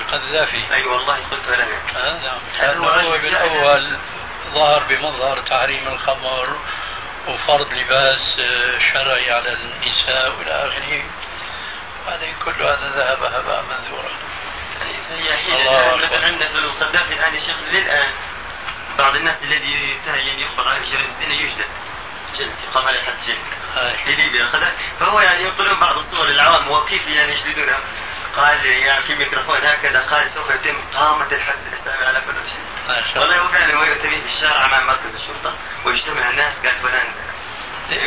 [0.00, 0.74] القذافي.
[0.74, 2.38] أي والله قلت له آه نعم.
[2.58, 3.96] هذا هو بالأول
[4.54, 6.56] ظهر بمظهر تحريم الخمر
[7.28, 11.02] وفرض لباس آه، شرعي على النساء وإلى آخره.
[12.06, 14.10] بعدين كل هذا ذهب هباء منثورا.
[15.10, 15.96] يعني هي.
[16.06, 18.12] مثلا عندنا في القذافي الآن يا شيخ للآن
[18.98, 21.66] بعض الناس الذي ينتهي يعني يخبر عليه جلد الزنا يجلد
[22.38, 23.38] جلد يقام عليه حد جلد.
[23.76, 23.92] آه.
[23.92, 27.78] في ليبيا خذ- فهو يعني ينقلون بعض الصور للعوام وكيف يعني يجلدونها؟
[28.36, 32.62] قال يعني في ميكروفون هكذا قال سوف يتم قامة الحد الإسلامي على كل شيء.
[33.20, 33.42] والله الله.
[33.42, 37.06] هو فعلا ويؤتى به في الشارع امام مركز الشرطة ويجتمع الناس قال فلان.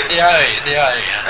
[0.10, 1.21] دعاية دعاية؟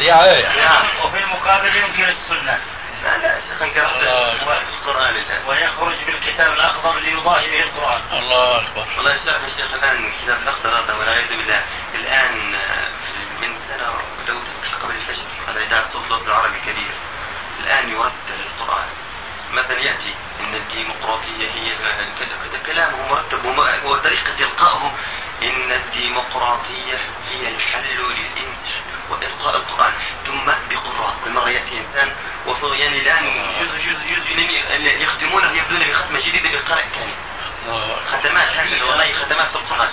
[0.00, 0.86] دعاية نعم.
[1.06, 2.60] وفي المقابل ينكر السنة.
[3.04, 8.02] لا لا شيخ الان ويخرج بالكتاب الأخضر ليضاهي به القرآن.
[8.12, 8.86] الله أكبر.
[8.96, 11.62] والله شيخ الشيخ الآن كتاب الأخضر هذا والعياذ بالله.
[11.94, 12.88] الآن آه،
[13.40, 13.54] من
[14.28, 16.94] لو تفتح قبل الفجر على اذاعه صوت العربي كبير.
[17.60, 18.88] الآن يرتل القرآن.
[19.52, 21.76] مثلا يأتي إن الديمقراطية هي
[22.18, 23.44] كذا كلامه مرتب
[23.84, 24.92] وطريقة إلقائه
[25.42, 28.73] إن الديمقراطية هي الحل للانس
[29.10, 29.92] والقاء القرآن
[30.26, 32.12] ثم بقراء كل مره ياتي إنسان
[32.46, 33.24] وفي يعني الآن
[33.60, 37.12] جزء جزء جزء لم يختمونه يبدون بختمه جديدة بقراء كامل
[37.66, 38.18] الله أكبر.
[38.18, 39.88] ختمات هكذا والله ختمات في القرآن.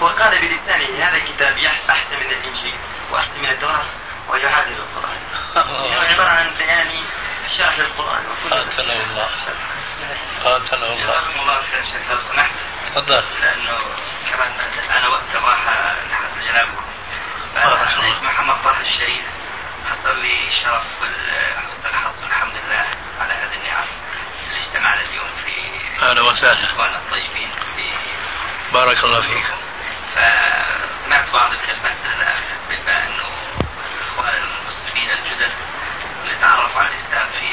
[0.00, 1.58] وقال بلسانه هذا الكتاب
[1.90, 2.74] أحسن من الإنجيل
[3.10, 3.84] وأحسن من التوراة
[4.28, 5.18] ويعادل القرآن.
[5.56, 7.00] هو عبارة عن يعني
[7.58, 9.28] شرح للقرآن قاتله الله.
[10.44, 11.02] قاتله الله.
[11.04, 12.54] جزاكم الله خير شيخ لو سمحت.
[12.94, 13.24] تفضل.
[13.40, 13.78] لأنه
[14.30, 14.52] كمان
[14.90, 16.93] أنا وقت الراحه لحد جنابكم
[18.22, 19.24] محمد طه الشريف
[19.90, 20.82] حصل لي شرف
[21.86, 22.86] الحظ الحمد لله
[23.20, 23.86] على هذه النعم
[24.48, 25.54] اللي اجتمعنا اليوم في
[26.02, 27.92] أهلا وسهلا اخواننا الطيبين في
[28.72, 29.46] بارك الله فيك.
[30.14, 33.28] فسمعت بعض الكلمات الاخ بما أنه
[33.94, 35.52] الإخوان المسلمين الجدد
[36.24, 37.48] اللي تعرفوا على الإسلام في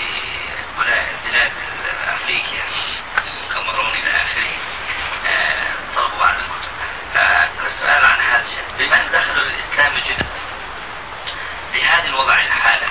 [0.77, 1.51] بلاد
[2.07, 2.63] أفريقيا
[3.53, 4.51] كاميرون إلى آخره
[5.27, 6.71] آه، طلبوا عن الكتب.
[7.15, 8.65] السؤال عن هذا الشيء.
[8.79, 10.25] بمن دخل الإسلام جدا.
[11.73, 12.87] بهذا الوضع الحالة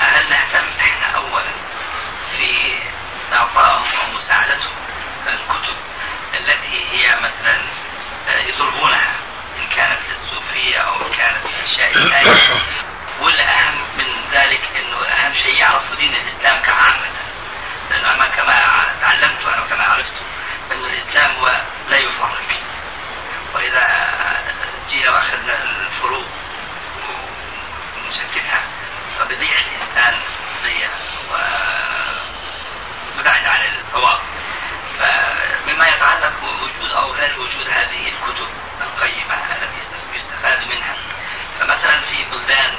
[0.00, 1.52] هل نهتم إحنا أولا
[2.36, 2.78] في
[3.32, 4.76] إعطائهم ومساعدتهم
[5.26, 5.76] الكتب
[6.34, 7.58] التي هي مثلا
[8.28, 9.14] يطلبونها؟
[9.58, 12.62] إن كانت للصوفية أو إن كانت للشيعية
[13.20, 17.08] والأهم من ذلك أنه أهم شيء يعرفوا دين الإسلام كعامة.
[17.90, 20.12] لأنه كما تعلمت وكما عرفت
[20.72, 22.38] أن الإسلام هو لا يفرق.
[23.54, 24.08] وإذا
[24.88, 26.26] جينا وأخذنا الفروق
[27.96, 28.62] ونشتتها
[29.18, 30.20] فبيضيع الإنسان
[30.62, 30.88] ضيع
[33.18, 34.20] وبعد عن الصواب
[34.98, 38.48] فمما يتعلق بوجود أو غير وجود هذه الكتب
[38.80, 39.78] القيمة التي
[40.14, 40.96] يستفاد منها
[41.60, 42.74] فمثلا في بلدان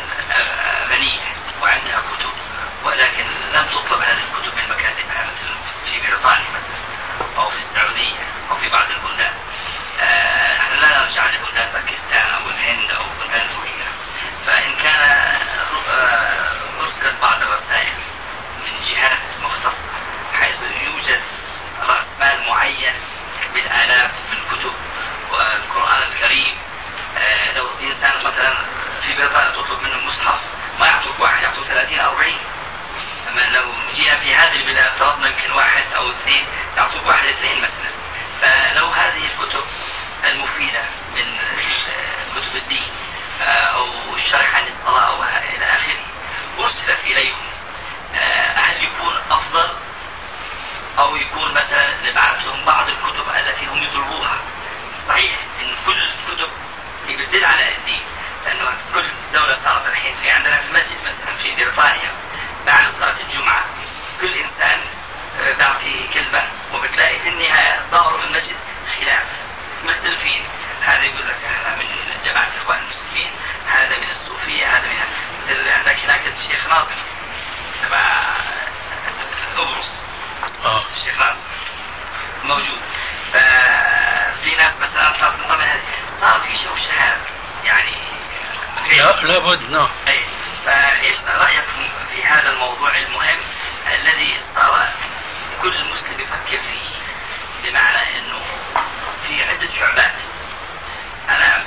[0.90, 1.22] غنية
[1.62, 2.30] وعندها كتب
[2.84, 5.50] ولكن لم تطلب هذه الكتب من مكاتبها مثل
[5.86, 6.80] في بريطانيا مثلا
[7.38, 8.20] أو في السعودية
[8.52, 9.34] أو في بعض البلدان
[10.60, 13.92] إحنا لا نرجع لبلدان باكستان أو الهند أو بلدان وغيرها
[14.46, 15.36] فإن كان
[16.80, 17.94] أرسلت بعض الرسائل
[18.66, 19.78] من جهات مختصة
[20.34, 21.22] حيث يوجد
[21.82, 22.94] رأس مال معين
[23.54, 24.74] بالآلاف من الكتب
[25.32, 26.58] والقرآن الكريم
[27.56, 28.56] لو إنسان مثلا
[29.02, 30.40] في بريطانيا تطلب منه مصحف
[30.80, 32.34] ما يعطوك واحد يعطوك 30 40
[33.32, 36.46] أما لو جينا في هذه البلاد طلبنا يمكن واحد أو اثنين
[36.78, 37.90] يعطوك واحد اثنين مثلا
[38.42, 39.64] فلو هذه الكتب
[40.26, 40.82] المفيدة
[41.16, 41.38] من
[42.36, 42.92] كتب الدين
[43.42, 46.00] أو شرح عن الصلاة أو إلى آخره
[46.60, 47.38] أرسلت إليهم
[48.56, 49.70] هل يكون أفضل
[51.00, 54.38] أو يكون مثلا نبعث لهم بعض الكتب التي هم يطلبوها
[55.08, 56.50] صحيح إن كل الكتب
[57.08, 58.02] هي بتدل على الدين
[58.46, 62.12] لأنه كل دولة صارت الحين في عندنا في المسجد مثلا في بريطانيا
[62.66, 63.64] بعد صلاة الجمعة
[64.22, 64.80] كل إنسان
[65.58, 68.56] بيعطي كلمة وبتلاقي في النهاية ظهروا في المسجد
[69.00, 69.24] خلاف
[69.84, 70.44] مختلفين
[70.86, 71.86] هذا يقول لك إحنا من
[72.26, 73.32] جماعة الإخوان المسلمين
[73.68, 75.00] هذا من الصوفية هذا من
[75.50, 76.96] مثل عندك هناك الشيخ ناصر
[77.84, 78.34] تبع
[79.58, 79.90] قبرص
[80.66, 81.40] آه الشيخ ناصر
[82.44, 82.80] موجود
[83.34, 85.82] ففي ناس مثلا صار من ضمن هذه
[86.22, 87.18] صار في شوشهات
[87.66, 87.96] يعني
[88.98, 90.26] لا لابد نعم اي
[90.66, 91.64] فايش رايك
[92.16, 93.40] في هذا الموضوع المهم
[93.88, 94.94] الذي صار
[95.62, 96.90] كل مسلم يفكر فيه
[97.70, 98.40] بمعنى إنه
[99.28, 100.12] في عدة شعبات.
[101.30, 101.66] أنا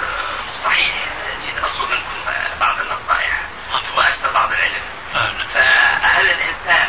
[0.64, 0.94] صحيح
[1.44, 3.40] جيت أطلب منكم بعض النصائح
[3.96, 4.82] وأكثر بعض العلم.
[5.14, 5.44] أهلا.
[6.02, 6.88] فهل الإنسان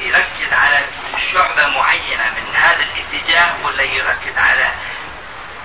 [0.00, 0.86] يركز على
[1.32, 4.70] شعبة معينة من هذا الاتجاه ولا يركز على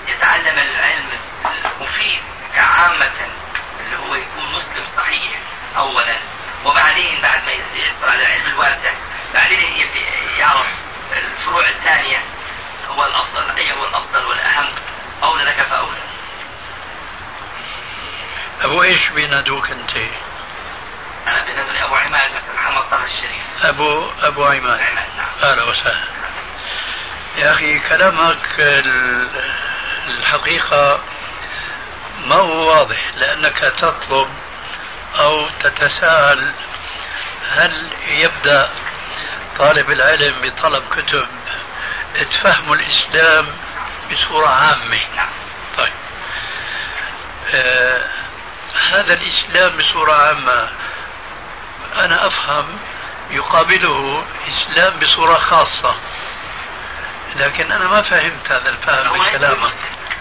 [0.08, 2.22] يتعلم العلم المفيد
[2.56, 3.12] كعامة
[3.86, 5.32] اللي هو يكون مسلم صحيح
[5.78, 6.18] أولا؟
[6.66, 8.92] وبعدين بعد ما يحصل على العلم الواسع
[9.34, 9.60] بعدين
[10.38, 10.68] يعرف
[11.12, 12.24] الفروع الثانية
[12.90, 14.66] هو الأفضل أي هو الأفضل والأهم
[15.24, 15.98] أولى لك فأولى.
[18.62, 19.92] أبو إيش بينادوك أنت؟
[21.28, 25.52] أنا لي أبو عماد محمد طه الشريف أبو أبو عماد نعم.
[25.52, 26.04] أهلا وسهلا.
[27.38, 29.30] يا أخي كلامك ال-
[30.08, 31.00] الحقيقة
[32.26, 34.30] ما هو واضح لأنك تطلب
[35.20, 36.54] أو تتساءل
[37.50, 38.70] هل يبدأ
[39.60, 41.28] طالب العلم بطلب كتب
[42.32, 43.48] تفهم الإسلام
[44.12, 45.00] بصورة عامة.
[45.16, 45.30] نعم.
[45.78, 45.94] طيب.
[47.54, 48.02] آه
[48.92, 50.70] هذا الإسلام بصورة عامة
[51.96, 52.80] أنا أفهم
[53.32, 55.96] يقابله إسلام بصورة خاصة
[57.36, 59.74] لكن أنا ما فهمت هذا الفهم من كلامك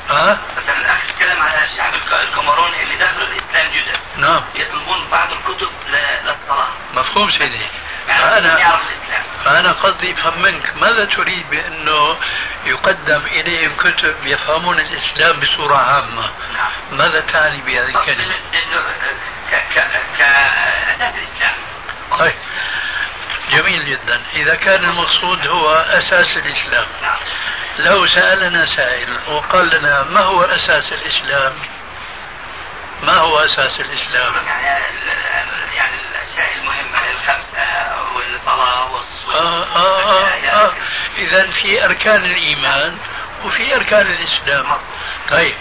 [0.09, 4.45] ها؟ مثلا الأخ تكلم على الشعب الك- الكاميروني اللي دخلوا الإسلام جدد نعم.
[4.55, 7.67] يطلبون بعض الكتب ل- للصلاة مفهوم سيدي.
[8.09, 8.81] يعني فأنا
[9.45, 12.17] فأنا قصدي أفهم منك ماذا تريد بأنه
[12.65, 16.73] يقدم إليهم كتب يفهمون الإسلام بصورة عامة؟ نعم.
[16.93, 18.81] ماذا تعني بهذه الكلمة؟ إنه
[19.51, 19.65] ك-
[20.19, 21.55] كأساس الإسلام.
[22.19, 22.35] طيب.
[23.51, 24.21] جميل جدا.
[24.35, 26.87] إذا كان المقصود هو أساس الإسلام.
[27.79, 31.53] لو سألنا سائل وقال لنا ما هو أساس الإسلام؟
[33.03, 34.87] ما هو أساس الإسلام؟ يعني
[35.77, 37.67] يعني الأشياء المهمة الخمسة
[38.15, 40.67] والصلاة والصوم آه آه آه.
[40.67, 40.73] آه.
[41.19, 42.99] إذا في أركان الإيمان
[43.45, 44.67] وفي أركان الإسلام.
[45.31, 45.55] طيب.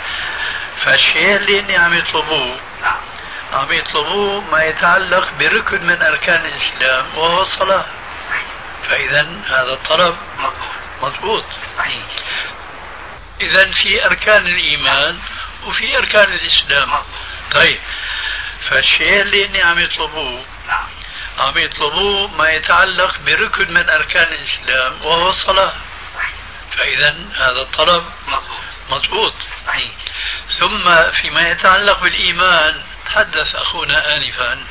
[0.85, 2.57] فالشيء اللي إني عم يطلبوه.
[2.81, 2.97] نعم.
[3.53, 7.85] عم يطلبوه ما يتعلق بركن من أركان الإسلام وهو الصلاة.
[8.89, 10.17] فإذا هذا الطلب
[11.01, 11.45] مضبوط.
[13.41, 15.19] إذا في أركان الإيمان
[15.65, 16.93] وفي أركان الإسلام.
[17.51, 17.79] طيب
[18.69, 20.87] فالشيء اللي إني عم يطلبوه نعم
[21.39, 25.73] عم يطلبوه ما يتعلق بركن من أركان الإسلام وهو الصلاة.
[26.77, 28.67] فإذا هذا الطلب مضبوط.
[28.89, 29.33] مضبوط
[29.67, 29.91] صحيح
[30.59, 34.63] ثم فيما يتعلق بالإيمان تحدث أخونا آنفا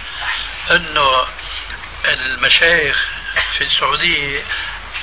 [0.70, 1.27] أنه
[2.07, 2.96] المشايخ
[3.59, 4.44] في السعودية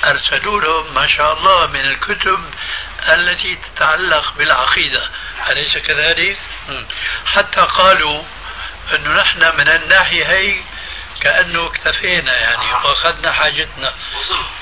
[0.06, 2.54] أرسلوا لهم ما شاء الله من الكتب
[3.08, 5.10] التي تتعلق بالعقيدة.
[5.50, 6.38] أليس كذلك؟
[7.26, 8.22] حتى قالوا
[8.94, 10.60] أنه نحن من الناحية هي
[11.20, 13.94] كأنه اكتفينا يعني وأخذنا حاجتنا.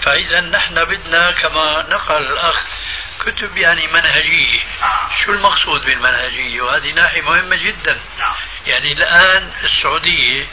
[0.03, 2.57] فإذا نحن بدنا كما نقل الأخ
[3.23, 4.61] كتب يعني منهجية.
[5.25, 8.01] شو المقصود بالمنهجية؟ وهذه ناحية مهمة جدا.
[8.67, 10.47] يعني الآن السعودية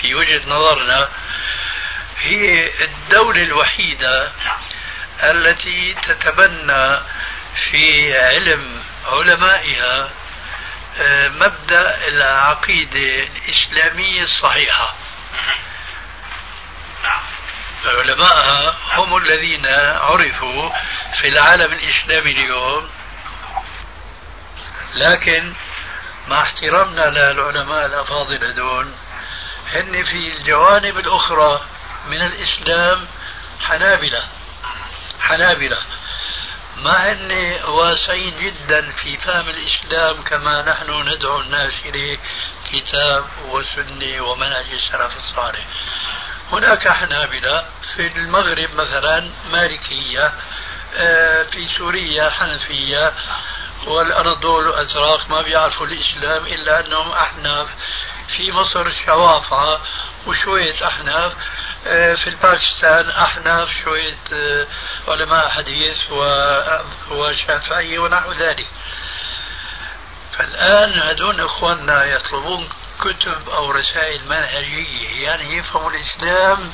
[0.00, 1.08] في وجهة نظرنا
[2.20, 4.32] هي الدولة الوحيدة
[5.22, 6.98] التي تتبنى
[7.70, 10.10] في علم علمائها
[11.00, 14.94] آه، مبدأ العقيدة الإسلامية الصحيحة.
[17.90, 19.66] علماءها هم الذين
[19.96, 20.70] عرفوا
[21.20, 22.90] في العالم الإسلامي اليوم.
[24.94, 25.52] لكن
[26.28, 28.88] مع احترامنا للعلماء الأفاضل هذول
[29.72, 31.60] هن في الجوانب الأخرى
[32.06, 33.06] من الإسلام
[33.60, 34.28] حنابلة.
[35.20, 35.78] حنابلة.
[36.76, 42.18] ما هن واسعين جدا في فهم الإسلام كما نحن ندعو الناس إليه
[42.72, 45.64] كتاب وسنة ومنهج السلف الصالح.
[46.52, 47.64] هناك حنابلة
[47.96, 50.32] في المغرب مثلا مالكية
[50.96, 53.12] آه، في سوريا حنفية
[53.86, 57.68] والأناضول الأزراق ما بيعرفوا الإسلام إلا أنهم أحناف.
[58.36, 59.80] في مصر شوافعة
[60.26, 61.32] وشوية أحناف
[61.86, 64.66] آه، في الباكستان أحناف شوية آه،
[65.08, 65.98] علماء حديث
[67.10, 68.66] وشافعية ونحو ذلك.
[70.38, 72.68] فالآن هذون إخواننا يطلبون
[73.00, 76.72] كتب أو رسائل منهجية يعني يفهموا الإسلام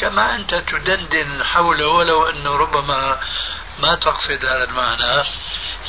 [0.00, 3.20] كما أنت تدندن حوله ولو أنه ربما
[3.78, 5.28] ما تقصد هذا المعنى.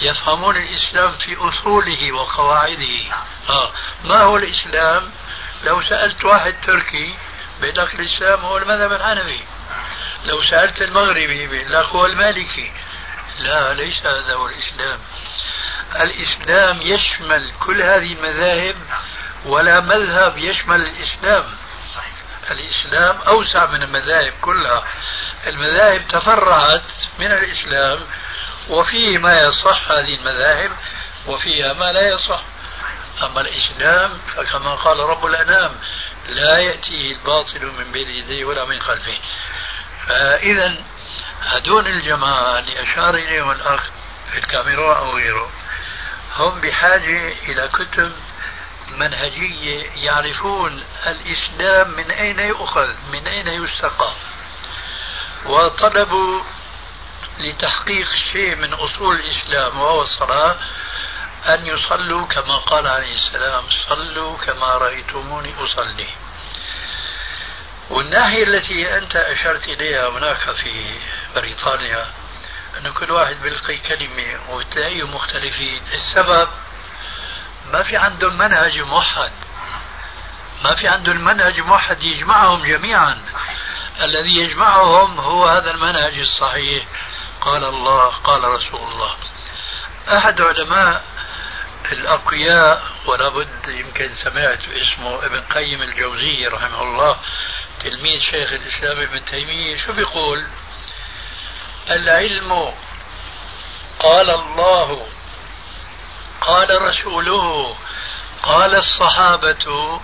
[0.02, 3.16] يفهمون الإسلام في أصوله وقواعده.
[3.50, 3.72] آه.
[4.04, 5.12] ما هو الإسلام؟
[5.64, 7.16] لو سألت واحد تركي
[7.62, 9.40] لك الإسلام هو المذهب الحنفي.
[10.26, 12.72] لو سألت المغربي لك هو المالكي.
[13.40, 15.00] لا ليس هذا هو الإسلام.
[15.96, 18.76] الإسلام يشمل كل هذه المذاهب
[19.46, 21.46] ولا مذهب يشمل الإسلام.
[22.52, 24.84] الإسلام أوسع من المذاهب كلها.
[25.48, 26.82] المذاهب تفرعت
[27.20, 28.00] من الإسلام
[28.70, 30.72] وفيه ما يصح هذه المذاهب
[31.28, 32.42] وفيها ما لا يصح.
[33.24, 35.72] أما الإسلام فكما قال رب الأنام
[36.30, 39.18] لا يأتيه الباطل من بين يديه ولا من خلفه.
[40.08, 40.76] فإذا
[41.42, 43.84] هدول الجماعة اللي أشار إليهم الأخ
[44.32, 45.50] في الكاميرا أو غيره
[46.38, 48.12] هم بحاجة إلى كتب
[49.00, 54.14] منهجية يعرفون الإسلام من أين يؤخذ من أين يستقى.
[55.46, 56.44] وطلبوا
[57.40, 60.56] لتحقيق شيء من أصول الإسلام وهو الصلاة
[61.46, 66.08] أن يصلوا كما قال عليه السلام صلوا كما رأيتموني أصلي.
[67.90, 71.00] والناحية التي أنت أشرت إليها هناك في
[71.36, 72.08] بريطانيا
[72.78, 75.82] أن كل واحد بيلقي كلمة وبتلاقيهم مختلفين.
[75.94, 76.50] السبب
[77.76, 79.32] ما في عندهم منهج موحد.
[80.64, 83.22] ما في عندهم منهج موحد يجمعهم جميعا.
[84.02, 86.84] الذي يجمعهم هو هذا المنهج الصحيح.
[87.42, 89.16] قال الله قال رسول الله.
[90.08, 91.04] أحد علماء
[91.92, 97.18] الأقوياء ولا بد يمكن سمعت اسمه ابن قيم الجوزي رحمه الله
[97.84, 99.78] تلميذ شيخ الإسلام ابن تيمية.
[99.86, 100.48] شو بيقول
[101.90, 102.74] العلم
[104.00, 105.08] قال الله
[106.46, 107.76] قال رسوله
[108.44, 110.00] قال الصحابة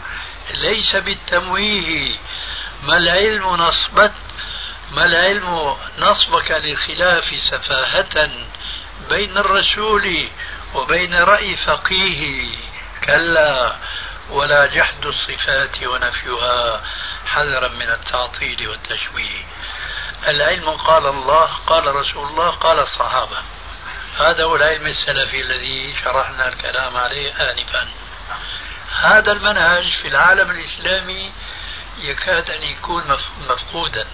[0.54, 2.17] ليس بالتمويه
[2.84, 4.13] ما العلم نصبت
[4.91, 8.30] ما العلم نصبك للخلاف سفاهة
[9.10, 10.30] بين الرسول
[10.73, 12.56] وبين رأي فقيه؟
[13.04, 13.75] كلا
[14.30, 16.82] ولا جحد الصفات ونفيها
[17.25, 19.43] حذرا من التعطيل والتشويه.
[20.27, 23.38] العلم قال الله قال رسول الله قال الصحابة.
[24.17, 27.88] هذا هو العلم السلفي الذي شرحنا الكلام عليه آنفا.
[29.01, 31.32] هذا المنهج في العالم الإسلامي
[31.97, 33.03] يكاد أن يكون
[33.49, 34.07] مفقودا.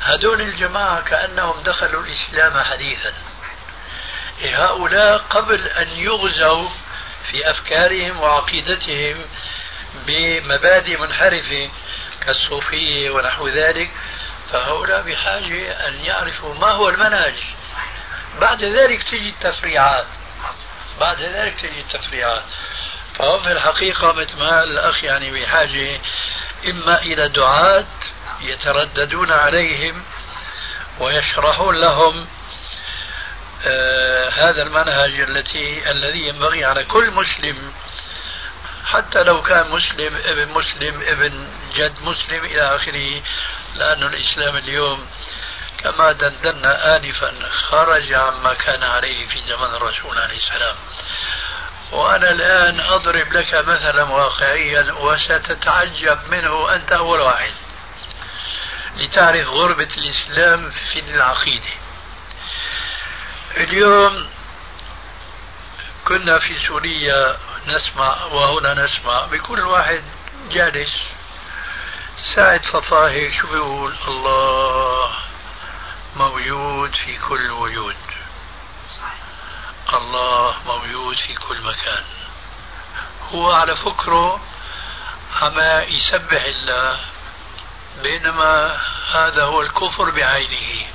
[0.00, 3.12] هذول الجماعة كأنهم دخلوا الإسلام حديثا.
[4.42, 6.68] هؤلاء قبل أن يغزوا
[7.30, 9.16] في أفكارهم وعقيدتهم
[10.06, 11.70] بمبادئ منحرفة
[12.26, 13.90] كالصوفية ونحو ذلك
[14.52, 17.34] فهؤلاء بحاجة أن يعرفوا ما هو المنهج.
[18.40, 20.06] بعد ذلك تجي التفريعات.
[21.00, 22.42] بعد ذلك تجي التفريعات.
[23.14, 26.00] فهم في الحقيقة مثل ما الأخ يعني بحاجة
[26.66, 27.86] إما إلى دعاة
[28.40, 30.02] يترددون عليهم
[31.00, 32.26] ويشرحون لهم
[33.66, 37.72] آه هذا المنهج التي الذي ينبغي على كل مسلم
[38.84, 43.22] حتى لو كان مسلم ابن مسلم ابن جد مسلم إلى آخره
[43.74, 45.06] لأن الإسلام اليوم
[45.84, 50.76] كما دندنا آنفا خرج عما كان عليه في زمن الرسول عليه السلام.
[51.92, 57.52] وأنا الآن أضرب لك مثلا واقعيا وستتعجب منه أنت أول واحد.
[58.96, 61.72] لتعرف غربة الإسلام في العقيدة.
[63.56, 64.28] اليوم
[66.04, 70.04] كنا في سوريا نسمع وهنا نسمع بكل واحد
[70.50, 70.92] جالس
[72.34, 75.31] ساعة صفاه هيك شو بيقول؟ الله.
[76.16, 77.96] موجود في كل وجود.
[79.94, 82.04] الله موجود في كل مكان.
[83.32, 84.40] هو على فكره
[85.40, 87.00] عما يسبح الله
[88.02, 88.80] بينما
[89.12, 90.86] هذا هو الكفر بعينه.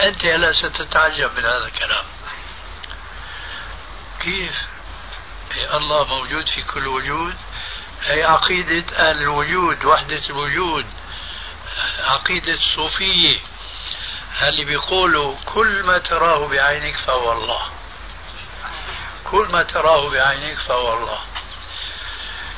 [0.00, 2.04] أنت لا ستتعجب من هذا الكلام.
[4.20, 4.54] كيف؟
[5.74, 7.34] الله موجود في كل وجود.
[8.02, 10.86] هي عقيدة الوجود وحدة الوجود.
[11.98, 13.51] عقيدة الصوفية
[14.42, 17.62] اللي بيقولوا كل ما تراه بعينك فهو الله.
[19.24, 21.18] كل ما تراه بعينك فهو الله.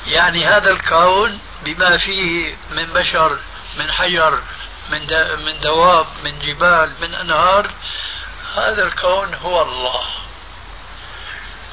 [0.07, 3.39] يعني هذا الكون بما فيه من بشر
[3.77, 4.41] من حجر
[4.89, 5.01] من
[5.45, 7.71] من دواب من جبال من أنهار
[8.55, 10.05] هذا الكون هو الله.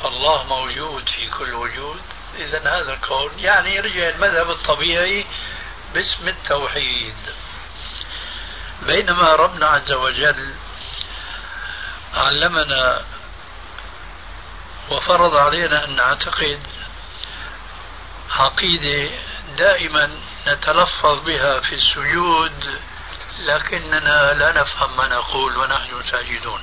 [0.04, 2.00] الله موجود في كل وجود.
[2.38, 5.26] اذا هذا الكون يعني يرجع المذهب الطبيعي
[5.94, 7.16] باسم التوحيد.
[8.86, 10.54] بينما ربنا عز وجل
[12.14, 13.02] علمنا
[14.90, 16.60] وفرض علينا أن نعتقد
[18.30, 19.14] عقيدة
[19.56, 20.10] دائما
[20.46, 22.80] نتلفظ بها في السجود
[23.38, 26.62] لكننا لا نفهم ما نقول ونحن ساجدون.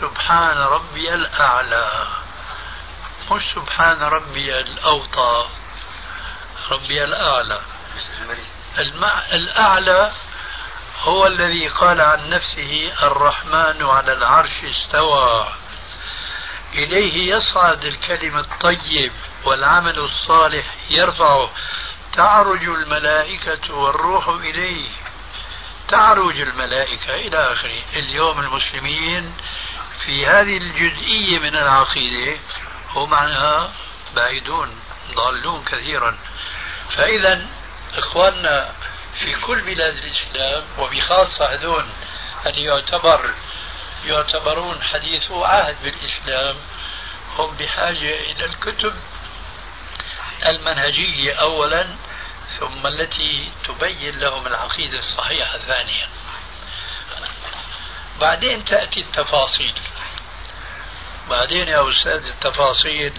[0.00, 2.06] سبحان ربي الأعلى
[3.30, 5.46] مش سبحان ربي الأوطى
[6.70, 7.60] ربي الأعلى.
[8.78, 9.18] المع...
[9.32, 10.12] الأعلى
[11.00, 15.48] هو الذي قال عن نفسه الرحمن على العرش استوى.
[16.74, 19.12] إليه يصعد الكلم الطيب
[19.44, 21.50] والعمل الصالح يرفعه.
[22.12, 24.88] تعرج الملائكة والروح إليه.
[25.88, 27.82] تعرج الملائكة إلى آخره.
[27.94, 29.34] اليوم المسلمين
[30.04, 32.40] في هذه الجزئية من العقيدة
[32.94, 33.70] هم عنها
[34.16, 34.80] بعيدون
[35.14, 36.18] ضالون كثيرا.
[36.96, 37.46] فإذا
[37.94, 38.72] إخواننا
[39.18, 41.92] في كل بلاد الإسلام وبخاصة هذون
[42.46, 43.34] اللي يعتبر
[44.04, 46.56] يعتبرون حديثو عهد بالإسلام
[47.38, 48.94] هم بحاجة إلى الكتب
[50.46, 51.86] المنهجية أولا
[52.60, 56.08] ثم التي تبين لهم العقيدة الصحيحة ثانيا.
[58.20, 59.74] بعدين تأتي التفاصيل.
[61.30, 63.12] بعدين يا أستاذ التفاصيل.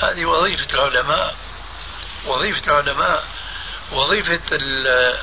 [0.00, 1.36] هذه وظيفة العلماء.
[2.26, 3.24] وظيفة العلماء
[3.92, 4.40] وظيفة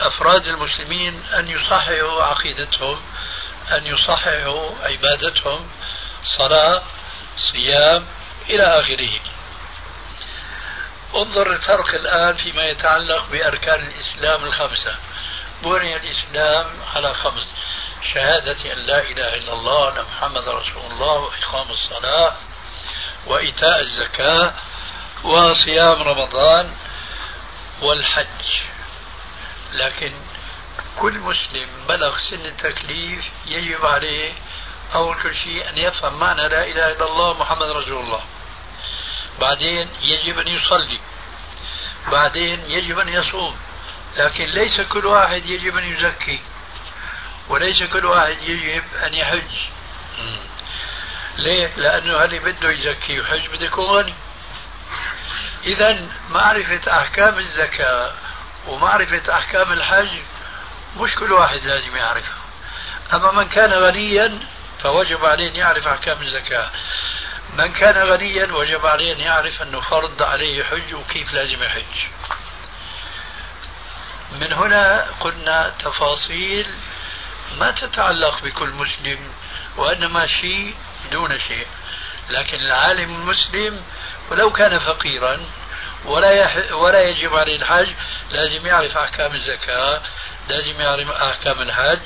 [0.07, 3.01] أفراد المسلمين أن يصححوا عقيدتهم
[3.71, 5.69] أن يصححوا عبادتهم
[6.37, 6.81] صلاة
[7.51, 8.05] صيام
[8.49, 9.19] إلى آخره.
[11.15, 14.95] انظر الفرق الآن فيما يتعلق بأركان الإسلام الخمسة.
[15.63, 16.65] بني الإسلام
[16.95, 17.47] على خمس
[18.13, 22.33] شهادة أن لا إله إلا الله أن محمد رسول الله وإقام الصلاة
[23.27, 24.53] وإيتاء الزكاة
[25.23, 26.73] وصيام رمضان
[27.81, 28.25] والحج.
[29.73, 30.13] لكن
[30.97, 34.33] كل مسلم بلغ سن التكليف يجب عليه
[34.95, 38.23] أول كل شيء أن يفهم معنى لا إله إلا الله محمد رسول الله.
[39.39, 40.99] بعدين يجب أن يصلي.
[42.11, 43.57] بعدين يجب أن يصوم.
[44.17, 46.39] لكن ليس كل واحد يجب أن يزكي.
[47.49, 49.51] وليس كل واحد يجب أن يحج.
[51.37, 54.13] ليه؟ لأنه اللي بده يزكي ويحج بده يكون غني.
[55.63, 58.11] إذا معرفة أحكام الزكاة
[58.67, 60.09] ومعرفة أحكام الحج
[60.97, 62.37] مش كل واحد لازم يعرفها.
[63.13, 64.39] أما من كان غنيا
[64.83, 66.69] فوجب عليه أن يعرف أحكام الزكاة.
[67.57, 72.09] من كان غنيا وجب عليه أن يعرف أنه فرض عليه حج وكيف لازم يحج.
[74.31, 76.75] من هنا قلنا تفاصيل
[77.57, 79.33] ما تتعلق بكل مسلم
[79.77, 80.75] وإنما شيء
[81.11, 81.67] دون شيء.
[82.29, 83.83] لكن العالم المسلم
[84.31, 85.39] ولو كان فقيرا
[86.05, 86.73] ولا.
[86.73, 87.93] ولا يجب عليه الحج
[88.31, 90.01] لازم يعرف أحكام الزكاة
[90.49, 91.99] لازم يعرف أحكام الحج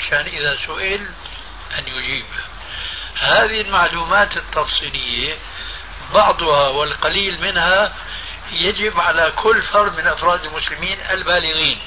[0.00, 1.08] مشان إذا سئل
[1.78, 2.24] أن يجيب
[3.20, 5.34] هذه المعلومات التفصيلية
[6.14, 7.92] بعضها والقليل منها
[8.52, 11.78] يجب على كل فرد من أفراد المسلمين البالغين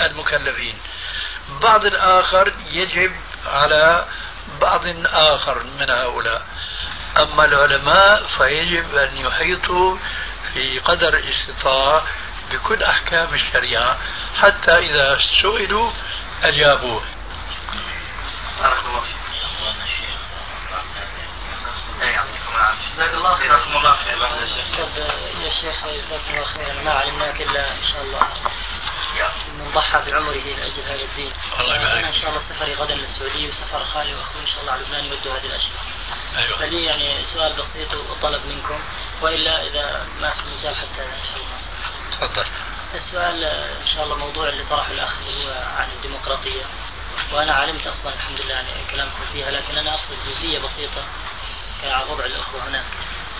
[0.00, 0.74] المكلفين
[1.48, 3.12] بعض الآخر يجب
[3.46, 4.06] على
[4.60, 6.46] بعض آخر من هؤلاء
[7.16, 9.96] أما العلماء فيجب أن يحيطوا
[10.52, 12.02] في قدر الاستطاعة
[12.50, 13.98] بكل أحكام الشريعة
[14.36, 15.90] حتى إذا سئلوا
[16.42, 17.02] أجابوه.
[18.60, 19.16] بارك الله فيك.
[22.96, 23.54] جزاك الله خير.
[23.54, 24.18] رحمه الله خير.
[25.44, 28.22] يا شيخ جزاك الله خيرا ما علمناك إلا إن شاء الله.
[29.58, 31.32] من ضحى بعمره لاجل هذا الدين.
[31.60, 34.82] الله يبارك إن شاء الله سفري غدا للسعودية وسفر خالي وأخوي إن شاء الله على
[34.82, 35.93] لبنان يودوا هذه الأشياء.
[36.36, 36.58] أيوه.
[36.58, 38.78] فلي يعني سؤال بسيط وطلب منكم
[39.22, 41.58] وإلا إذا ما في مجال حتى إن شاء الله.
[42.12, 42.46] تفضل.
[42.94, 43.44] السؤال
[43.82, 46.64] إن شاء الله موضوع اللي طرحه الأخ اللي هو عن الديمقراطية.
[47.32, 51.04] وأنا علمت أصلا الحمد لله يعني كلامكم فيها لكن أنا أقصد جزئية بسيطة
[51.82, 52.84] على وضع الأخوة هناك.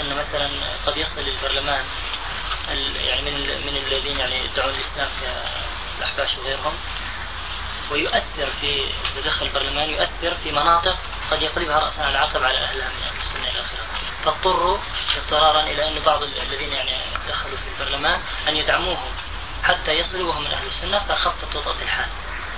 [0.00, 0.50] إن مثلا
[0.86, 1.84] قد يصل البرلمان
[2.96, 5.08] يعني من من الذين يعني يدعون الإسلام
[5.98, 6.74] كالأحباش وغيرهم
[7.90, 8.86] ويؤثر في
[9.24, 10.96] دخل البرلمان يؤثر في مناطق
[11.34, 13.86] قد يقلبها راسا على عقب على اهلها من السنة إلى آخره
[14.24, 14.78] فاضطروا
[15.16, 19.12] اضطرارا إلى أن بعض الذين يعني دخلوا في البرلمان أن يدعموهم
[19.62, 22.08] حتى يصلوا وهم من أهل السنة فخفت وطأت الحال.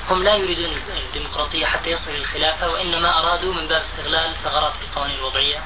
[0.09, 5.19] هم لا يريدون الديمقراطية حتى يصلوا للخلافه وإنما أرادوا من باب استغلال ثغرات في القوانين
[5.19, 5.63] الوضعية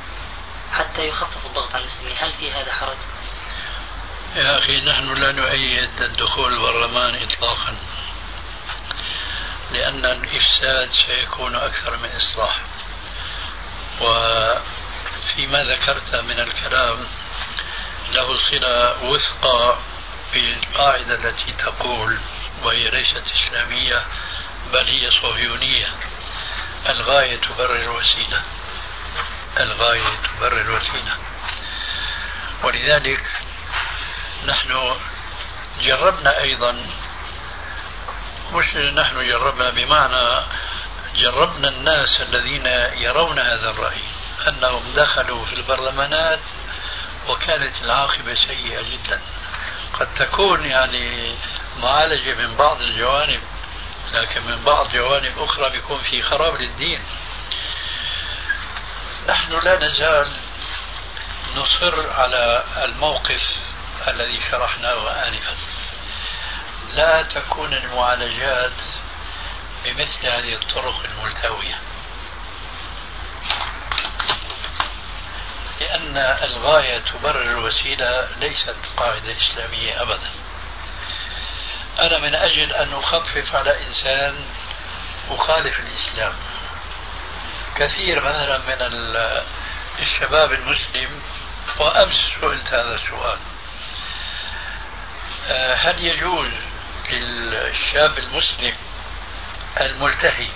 [0.73, 2.97] حتى يخفف الضغط على المسلمين، هل في هذا حرج؟
[4.37, 7.77] يا أخي نحن لا نؤيد الدخول البرلمان إطلاقا
[9.73, 12.61] لأن الإفساد سيكون أكثر من إصلاح
[14.01, 17.07] وفيما ذكرت من الكلام
[18.13, 19.79] له صلة وثقى
[20.33, 22.19] بالقاعدة التي تقول
[22.63, 24.03] وهي ليست إسلامية
[24.73, 25.89] بل هي صهيونية.
[26.89, 28.43] الغاية تبرر الوسيلة.
[29.61, 31.17] الغاية تبرر الوسيلة.
[32.63, 33.31] ولذلك
[34.47, 34.97] نحن
[35.81, 36.87] جربنا أيضا
[38.53, 40.45] مش نحن جربنا بمعنى
[41.15, 44.03] جربنا الناس الذين يرون هذا الرأي
[44.49, 46.41] أنهم دخلوا في البرلمانات
[47.29, 49.21] وكانت العاقبة سيئة جدا.
[49.93, 51.35] قد تكون يعني
[51.83, 53.41] معالجة من بعض الجوانب
[54.13, 57.03] لكن من بعض جوانب أخرى بيكون في خراب للدين.
[59.29, 60.33] نحن لا نزال
[61.57, 63.43] نصر على الموقف
[64.09, 65.57] الذي شرحناه آنفا.
[66.93, 68.73] لا تكون المعالجات
[69.85, 71.79] بمثل هذه الطرق الملتوية.
[75.81, 80.31] لأن الغاية تبرر الوسيلة ليست قاعدة إسلامية أبدا.
[81.99, 84.45] أنا من أجل أن أخفف على إنسان
[85.31, 86.33] أخالف الإسلام.
[87.77, 88.83] كثير مثلا من
[90.03, 91.23] الشباب المسلم
[91.79, 93.39] وأمس سئلت هذا السؤال.
[95.49, 96.51] آه، هل يجوز
[97.11, 98.75] للشاب المسلم
[99.81, 100.49] الملتهي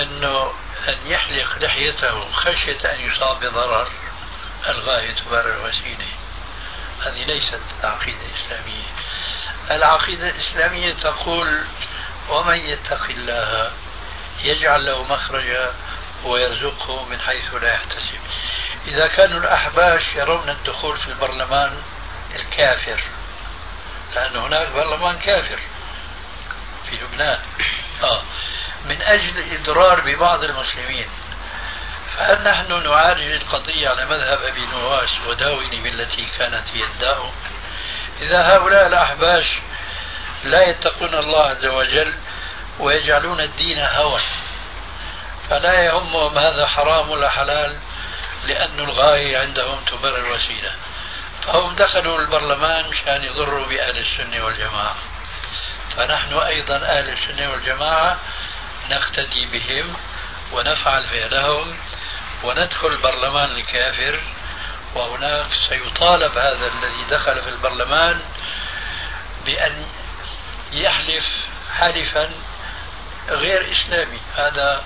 [0.00, 0.52] أنه
[0.88, 3.90] أن يحلق لحيته خشية أن يصاب بضرر
[4.68, 6.06] الغاية تبرر الوسيلة.
[7.06, 8.86] هذه ليست عقيدة إسلامية.
[9.70, 11.64] العقيدة الإسلامية تقول
[12.28, 13.72] ومن يتق الله
[14.42, 15.74] يجعل له مخرجا
[16.24, 18.20] ويرزقه من حيث لا يحتسب.
[18.86, 21.82] إذا كانوا الأحباش يرون الدخول في البرلمان
[22.34, 23.04] الكافر
[24.14, 25.58] لأن هناك برلمان كافر
[26.90, 27.40] في لبنان.
[28.02, 28.22] آه
[28.84, 31.06] من أجل الإضرار ببعض المسلمين.
[32.16, 37.32] فهل نحن نعالج القضية على مذهب أبي نواس وداوني بالتي كانت هي الداء.
[38.22, 39.46] إذا هؤلاء الأحباش
[40.44, 42.14] لا يتقون الله عز وجل
[42.78, 44.20] ويجعلون الدين هوى
[45.50, 47.76] فلا يهمهم هذا حرام ولا حلال
[48.44, 50.72] لأن الغاية عندهم تبرر الوسيلة.
[51.46, 54.96] فهم دخلوا البرلمان مشان يضروا بأهل السنة والجماعة.
[56.00, 58.18] فنحن أيضا أهل السنة والجماعة
[58.90, 59.96] نقتدي بهم
[60.52, 61.76] ونفعل فعلهم
[62.42, 64.20] وندخل البرلمان الكافر
[64.94, 68.20] وهناك سيطالب هذا الذي دخل في البرلمان
[69.44, 69.86] بأن
[70.72, 71.26] يحلف
[71.78, 72.30] حلفا
[73.28, 74.20] غير إسلامي.
[74.36, 74.84] هذا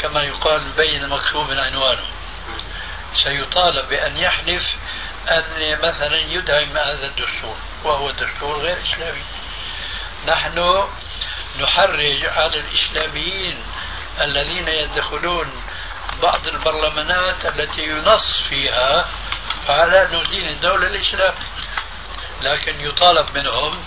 [0.00, 2.06] كما يقال بين المكتوب من عنوانه.
[3.24, 4.62] سيطالب بأن يحلف
[5.28, 9.39] أن مثلا يدعم هذا الدستور وهو دستور غير إسلامي.
[10.26, 10.84] نحن
[11.60, 13.58] نحرج على الإسلاميين
[14.20, 15.62] الذين يدخلون
[16.22, 19.08] بعض البرلمانات التي ينص فيها
[19.68, 21.34] على دين الدولة الإسلام
[22.42, 23.84] لكن يطالب منهم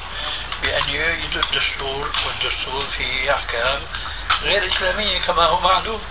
[0.62, 3.80] بأن يعيدوا الدستور والدستور فيه أحكام
[4.42, 6.02] غير إسلامية كما هو معلوم.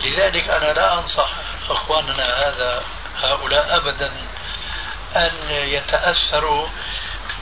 [0.00, 1.30] لذلك أنا لا أنصح
[1.70, 2.84] إخواننا هذا
[3.16, 4.12] هؤلاء أبدا
[5.16, 6.68] أن يتأثروا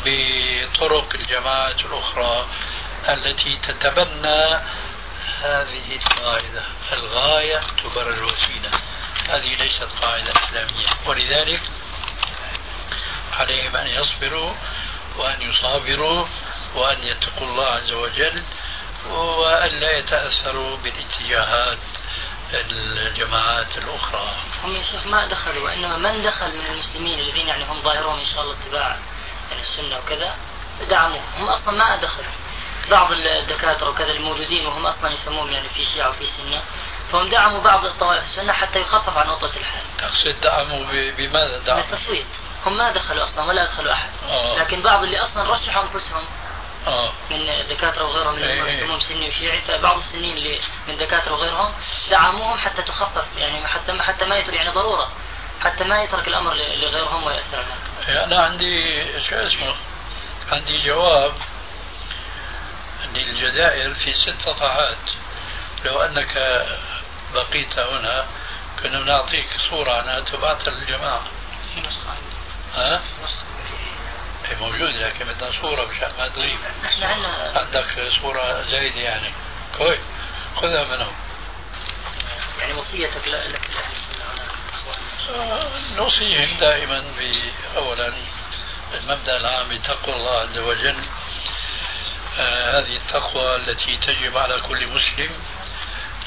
[0.09, 2.47] بطرق الجماعات الأخرى
[3.09, 4.59] التي تتبنى
[5.43, 8.71] هذه القاعدة الغاية تبرر الوسيلة
[9.29, 10.89] هذه ليست قاعدة إسلامية.
[11.07, 11.61] ولذلك
[13.33, 14.53] عليهم أن يصبروا
[15.17, 16.27] وأن يصابروا
[16.75, 18.43] وأن يتقوا الله عز وجل
[19.11, 21.79] وأن لا يتأثروا بالاتجاهات
[22.53, 24.35] الجماعات الأخرى.
[24.65, 28.27] هم يا شيخ ما دخلوا وإنما من دخل من المسلمين الذين يعني هم ظاهرهم إن
[28.27, 28.99] شاء الله اتباع
[29.51, 30.37] يعني السنة وكذا
[30.91, 32.33] دعموه هم أصلا ما دخلوا
[32.91, 36.63] بعض الدكاترة وكذا الموجودين وهم أصلا يسموهم يعني في شيعة وفي سنة
[37.13, 42.27] فهم دعموا بعض الطوائف السنة حتى يخفف عن وطأة الحال تقصد دعموا بماذا دعموا؟ بالتصويت
[42.67, 44.59] هم ما دخلوا أصلا ولا أدخلوا أحد آه.
[44.59, 46.25] لكن بعض اللي أصلا رشحوا أنفسهم
[46.87, 47.13] آه.
[47.31, 48.83] من الدكاتره وغيرهم اللي إيه، إيه.
[48.83, 51.73] يسمون سني وشيعي فبعض السنيين اللي من الدكاتره وغيرهم
[52.11, 55.09] دعموهم حتى تخفف يعني حتى حتى ما يترك يعني ضرورة
[55.61, 57.65] حتى ما يترك الأمر لغيرهم ويأثر
[58.09, 58.23] عليهم.
[58.23, 59.75] أنا عندي شو اسمه
[60.53, 61.33] عندي جواب
[63.15, 64.99] للجزائر في ست صفحات.
[65.85, 66.65] لو أنك
[67.35, 68.27] بقيت هنا
[68.83, 71.23] كنا نعطيك صورة عنها تبعث للجماعة.
[71.75, 72.15] في نسخه
[72.75, 73.03] ها؟
[74.47, 77.53] هي موجودة لكن بدنا صورة مشان ما تغيب نحن عندنا.
[77.59, 79.33] عندك صورة زايدة يعني.
[79.77, 80.01] كويس
[80.57, 81.13] خذها منهم.
[82.61, 85.18] يعني وصيتك لك لاهل السنة ولا آه،
[85.97, 87.05] نوصيهم دائما
[87.77, 88.13] أولا
[88.95, 91.05] المبدأ العام بتقوى الله عز وجل.
[92.39, 95.31] آه، هذه التقوى التي تجب على كل مسلم.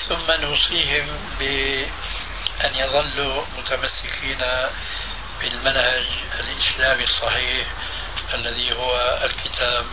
[0.10, 1.08] ثم نوصيهم
[1.40, 4.46] بأن يظلوا متمسكين
[5.42, 6.06] بالمنهج
[6.40, 7.68] الإسلامي الصحيح
[8.34, 9.86] الذي هو الكتاب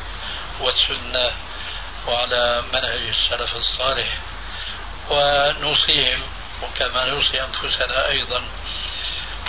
[0.60, 1.32] والسنة
[2.06, 4.08] وعلى منهج السلف الصالح.
[5.10, 6.22] ونوصيهم
[6.62, 8.42] وكما نوصي أنفسنا أيضا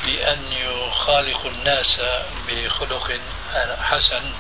[0.06, 2.00] بأن يخالقوا الناس
[2.47, 3.20] بخلق
[3.82, 4.34] حسن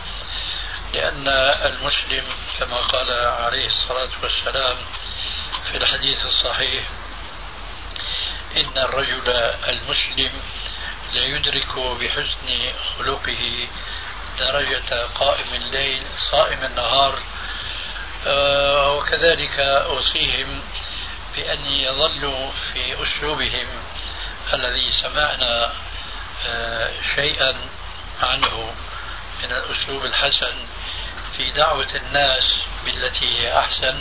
[0.93, 1.27] لأن
[1.65, 2.23] المسلم
[2.59, 4.77] كما قال عليه الصلاة والسلام
[5.71, 6.83] في الحديث الصحيح
[8.57, 9.29] إن الرجل
[9.69, 10.41] المسلم
[11.13, 13.67] لا يدرك بحسن خلقه
[14.39, 17.21] درجة قائم الليل صائم النهار
[18.27, 20.61] آه، وكذلك أوصيهم
[21.35, 23.67] بأن يظلوا في أسلوبهم.
[24.53, 25.73] الذي سمعنا
[26.47, 27.55] آه، شيئا
[28.21, 28.73] عنه
[29.43, 30.55] من الأسلوب الحسن
[31.37, 32.43] في دعوة الناس
[32.85, 33.97] بالتي هي أحسن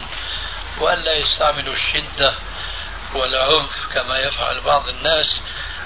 [0.81, 2.35] وألا يستعملوا الشدة
[3.15, 5.27] والعنف كما يفعل بعض الناس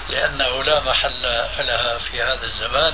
[0.09, 1.21] لأنه لا محل
[1.57, 2.93] لها في هذا الزمان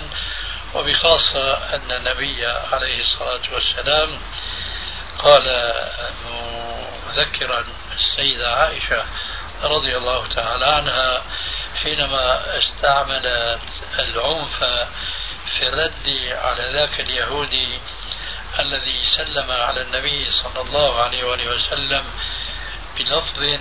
[0.74, 4.20] وبخاصة أن النبي عليه الصلاة والسلام
[5.20, 5.74] قال
[7.10, 7.64] مذكرا
[7.96, 9.06] السيدة عائشة
[9.64, 11.22] رضي الله تعالى عنها
[11.84, 13.60] حينما استعملت
[14.00, 14.64] العنف
[15.58, 17.80] في الرد على ذاك اليهودي
[18.60, 22.04] الذي سلم على النبي صلى الله عليه وآله وسلم
[22.98, 23.60] بلفظ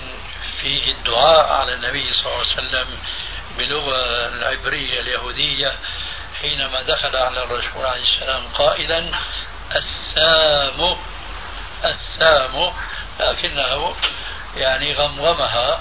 [0.60, 2.98] فيه الدعاء على النبي صلى الله عليه وسلم
[3.58, 5.72] باللغة العبرية اليهودية
[6.40, 9.04] حينما دخل على الرسول عليه السلام قائلا
[9.76, 10.96] السام
[11.84, 12.72] السام
[13.20, 13.96] لكنه
[14.56, 15.80] يعني غمغمها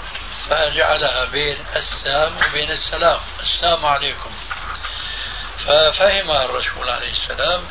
[0.50, 3.20] فجعلها بين السام وبين السلام.
[3.40, 4.30] السلام عليكم.
[5.66, 7.64] ففهمها الرسول عليه السلام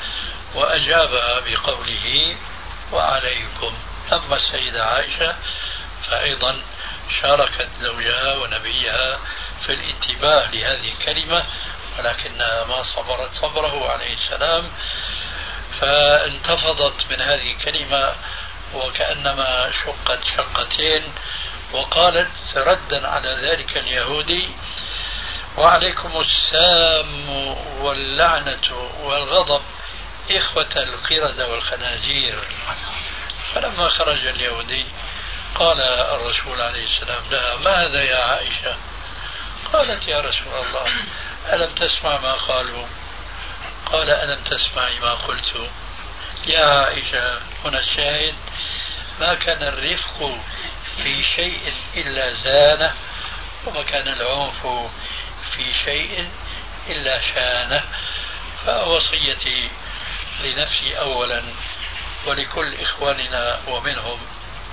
[0.55, 2.35] وأجابها بقوله
[2.91, 3.73] وعليكم.
[4.13, 5.35] أما السيدة عائشة
[6.09, 6.61] فأيضا
[7.21, 9.19] شاركت زوجها ونبيها
[9.65, 11.43] في الانتباه لهذه الكلمة
[11.99, 14.71] ولكنها ما صبرت صبره عليه السلام
[15.81, 18.13] فانتفضت من هذه الكلمة
[18.73, 21.03] وكأنما شقت شقتين
[21.73, 24.49] وقالت ردا على ذلك اليهودي
[25.57, 27.27] وعليكم السام
[27.81, 29.61] واللعنة والغضب
[30.31, 32.39] إخوة القردة والخنازير.
[33.53, 34.85] فلما خرج اليهودي
[35.55, 38.75] قال الرسول عليه السلام لها ما هذا يا عائشة؟
[39.73, 40.85] قالت يا رسول الله
[41.53, 42.85] ألم تسمع ما قالوا؟
[43.85, 45.69] قال ألم تسمعي ما قلت؟
[46.47, 48.35] يا عائشة هنا الشاهد
[49.19, 50.37] ما كان الرفق
[51.03, 52.93] في شيء إلا زانه
[53.65, 54.67] وما كان العنف
[55.55, 56.29] في شيء
[56.89, 57.83] إلا شانه.
[58.65, 59.69] فوصيتي
[60.43, 61.43] لنفسي أولا
[62.25, 64.19] ولكل إخواننا ومنهم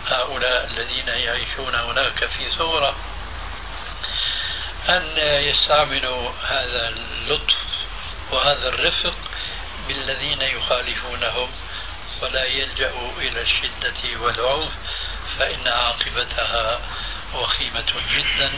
[0.07, 2.97] هؤلاء الذين يعيشون هناك في ثورة
[4.89, 7.55] أن يستعملوا هذا اللطف
[8.33, 9.15] وهذا الرفق
[9.89, 11.51] بالذين يخالفونهم
[12.23, 14.73] ولا يلجأوا إلى الشدة والعنف.
[15.39, 16.81] فإن عاقبتها
[17.35, 18.51] وخيمة جدا.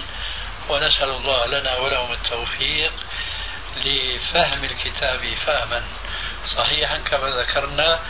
[0.68, 2.92] ونسأل الله لنا ولهم التوفيق
[3.76, 5.82] لفهم الكتاب فهما
[6.56, 8.00] صحيحا كما ذكرنا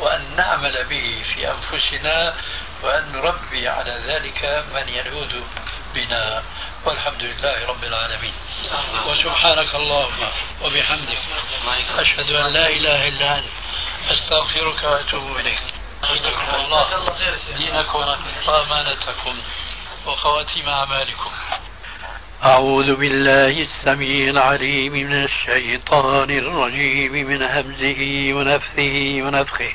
[0.00, 2.34] وأن نعمل به في أنفسنا
[2.82, 5.40] وأن نربي على ذلك من يلوذ
[5.94, 6.42] بنا.
[6.84, 8.34] والحمد لله رب العالمين.
[9.06, 10.28] وسبحانك اللهم
[10.62, 11.22] وبحمدك
[11.98, 13.44] أشهد أن لا إله إلا أنت
[14.10, 15.81] أستغفرك وأتوب إليك.
[16.02, 16.88] حفظكم الله
[17.56, 17.98] دينكم
[18.48, 19.34] وأمانتكم
[20.06, 21.30] وخواتيم أعمالكم.
[22.44, 29.72] أعوذ بالله السميع العليم من الشيطان الرجيم من همزه ونفثه ونفخه.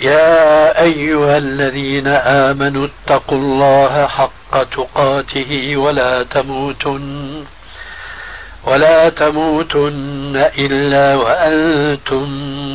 [0.00, 2.08] يا أيها الذين
[2.48, 7.44] آمنوا اتقوا الله حق تقاته ولا تموتن
[8.64, 12.26] ولا تموتن إلا وأنتم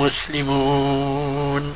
[0.02, 1.76] مسلمون.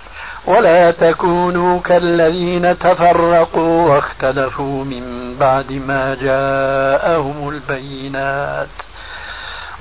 [0.45, 8.67] ولا تكونوا كالذين تفرقوا واختلفوا من بعد ما جاءهم البينات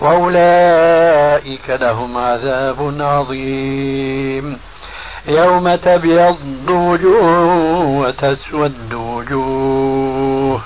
[0.00, 4.58] وأولئك لهم عذاب عظيم.
[5.28, 10.60] يوم تبيض وجوه وتسود وجوه.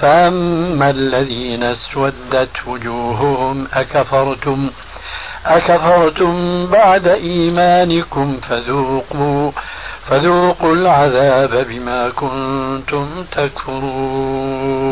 [0.00, 4.70] فأما الذين اسودت وجوههم أكفرتم
[5.46, 9.52] أكفرتم بعد إيمانكم فذوقوا
[10.08, 14.82] فذوقوا العذاب بما كنتم تكفرون.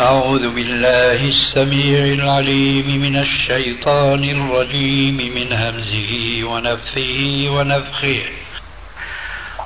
[0.00, 8.22] أعوذ بالله السميع العليم من الشيطان الرجيم من همزه ونفثه ونفخه.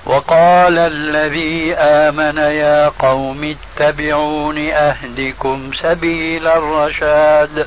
[0.07, 7.67] وقال الذي آمن يا قوم اتبعون أهدكم سبيل الرشاد.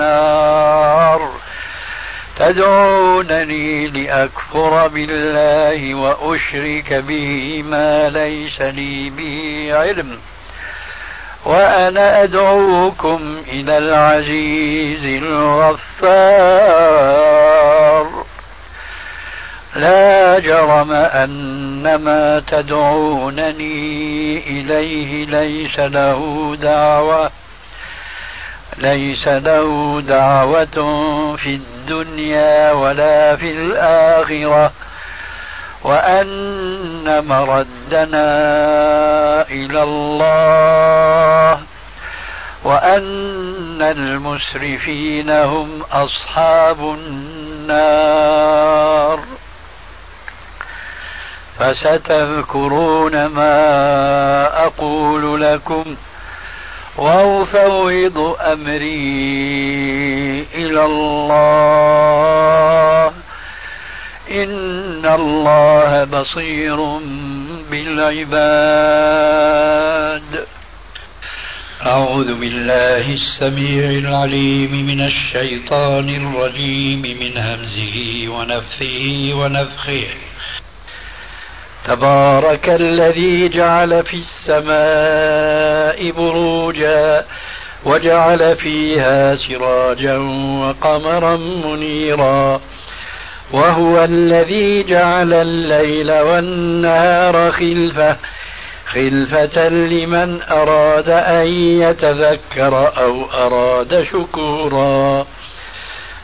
[0.00, 1.30] النار.
[2.38, 10.18] تدعونني لأكفر بالله وأشرك به ما ليس لي به علم.
[11.44, 15.76] وأنا أدعوكم إلى العزيز الغفار.
[19.76, 27.30] لا جرم أن ما تدعونني إليه ليس له دعوة.
[28.78, 30.76] ليس له دعوة
[31.36, 34.72] في الدنيا ولا في الآخرة.
[35.82, 38.28] وأن مردنا
[39.50, 41.60] إلى الله.
[42.64, 48.26] وأن المسرفين هم أصحاب النار.
[51.58, 55.96] فستذكرون ما أقول لكم.
[56.98, 58.96] وأفوض أمري
[60.54, 62.06] إلى الله.
[64.30, 66.76] إن الله بصير
[67.70, 68.36] بالعباد.
[71.86, 80.06] أعوذ بالله السميع العليم من الشيطان الرجيم من همزه ونفثه ونفخه.
[81.86, 87.24] تبارك الذي جعل في السماء بروجا
[87.84, 90.16] وجعل فيها سراجا
[90.60, 92.60] وقمرا منيرا
[93.52, 98.16] وهو الذي جعل الليل والنهار خلفة
[98.86, 101.46] خلفة لمن أراد أن
[101.82, 105.26] يتذكر أو أراد شكورا.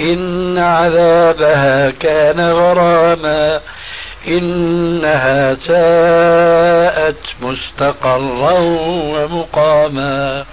[0.00, 3.60] إن عذابها كان غراما
[4.28, 8.58] إنها ساءت مستقرا
[9.14, 10.44] ومقاما.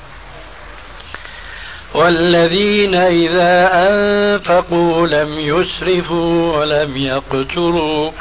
[1.94, 8.12] والذين إذا أنفقوا لم يسرفوا ولم يقتروا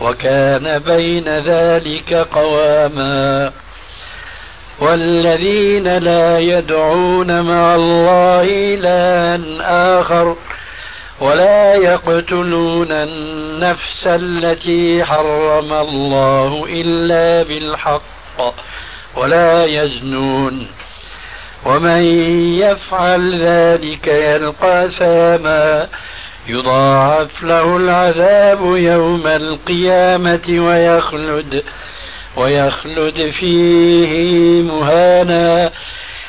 [0.00, 3.52] وكان بين ذلك قواما.
[4.80, 9.40] والذين لا يدعون مع الله إلها
[10.00, 10.36] آخر
[11.22, 18.02] ولا يقتلون النفس التي حرم الله إلا بالحق
[19.16, 20.66] ولا يزنون.
[21.66, 22.02] ومن
[22.58, 25.86] يفعل ذلك يلقى ثاما
[26.48, 31.64] يضاعف له العذاب يوم القيامة ويخلد
[32.36, 35.70] ويخلد فيه مهانا.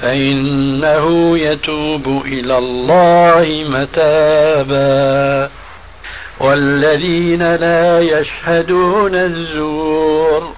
[0.00, 5.50] فإنه يتوب إلى الله متابا.
[6.40, 10.52] والذين لا يشهدون الزور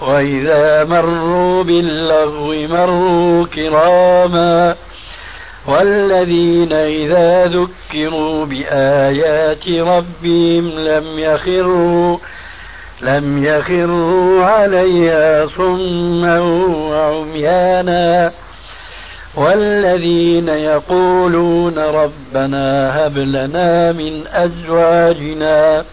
[0.00, 4.76] وإذا مروا باللغو مروا كراما.
[5.66, 12.18] والذين إذا ذكروا بآيات ربهم لم يخروا
[13.02, 16.40] لم يخروا عليها صما
[16.90, 18.32] وعميانا.
[19.36, 25.84] والذين يقولون ربنا هب لنا من أزواجنا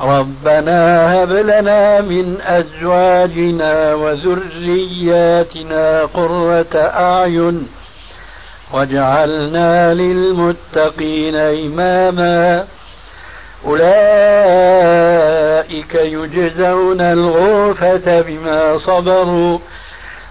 [0.00, 7.68] ربنا هب لنا من أزواجنا وذرياتنا قرة أعين
[8.72, 12.64] واجعلنا للمتقين إماما.
[13.66, 13.94] أولئك
[15.94, 19.58] يجزون الغرفة بما صبروا.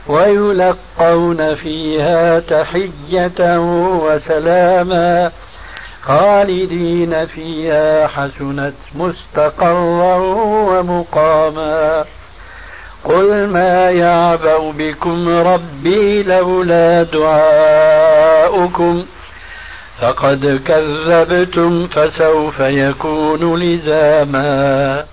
[0.08, 3.60] ويلقون فيها تحية
[4.04, 5.32] وسلاما
[6.02, 10.18] خالدين فيها حسنت مستقرا
[10.70, 12.06] ومقاما
[13.04, 19.06] قل ما يعبأ بكم ربي لولا دعاؤكم
[20.02, 25.06] فقد كذبتم فسوف يكون لزاما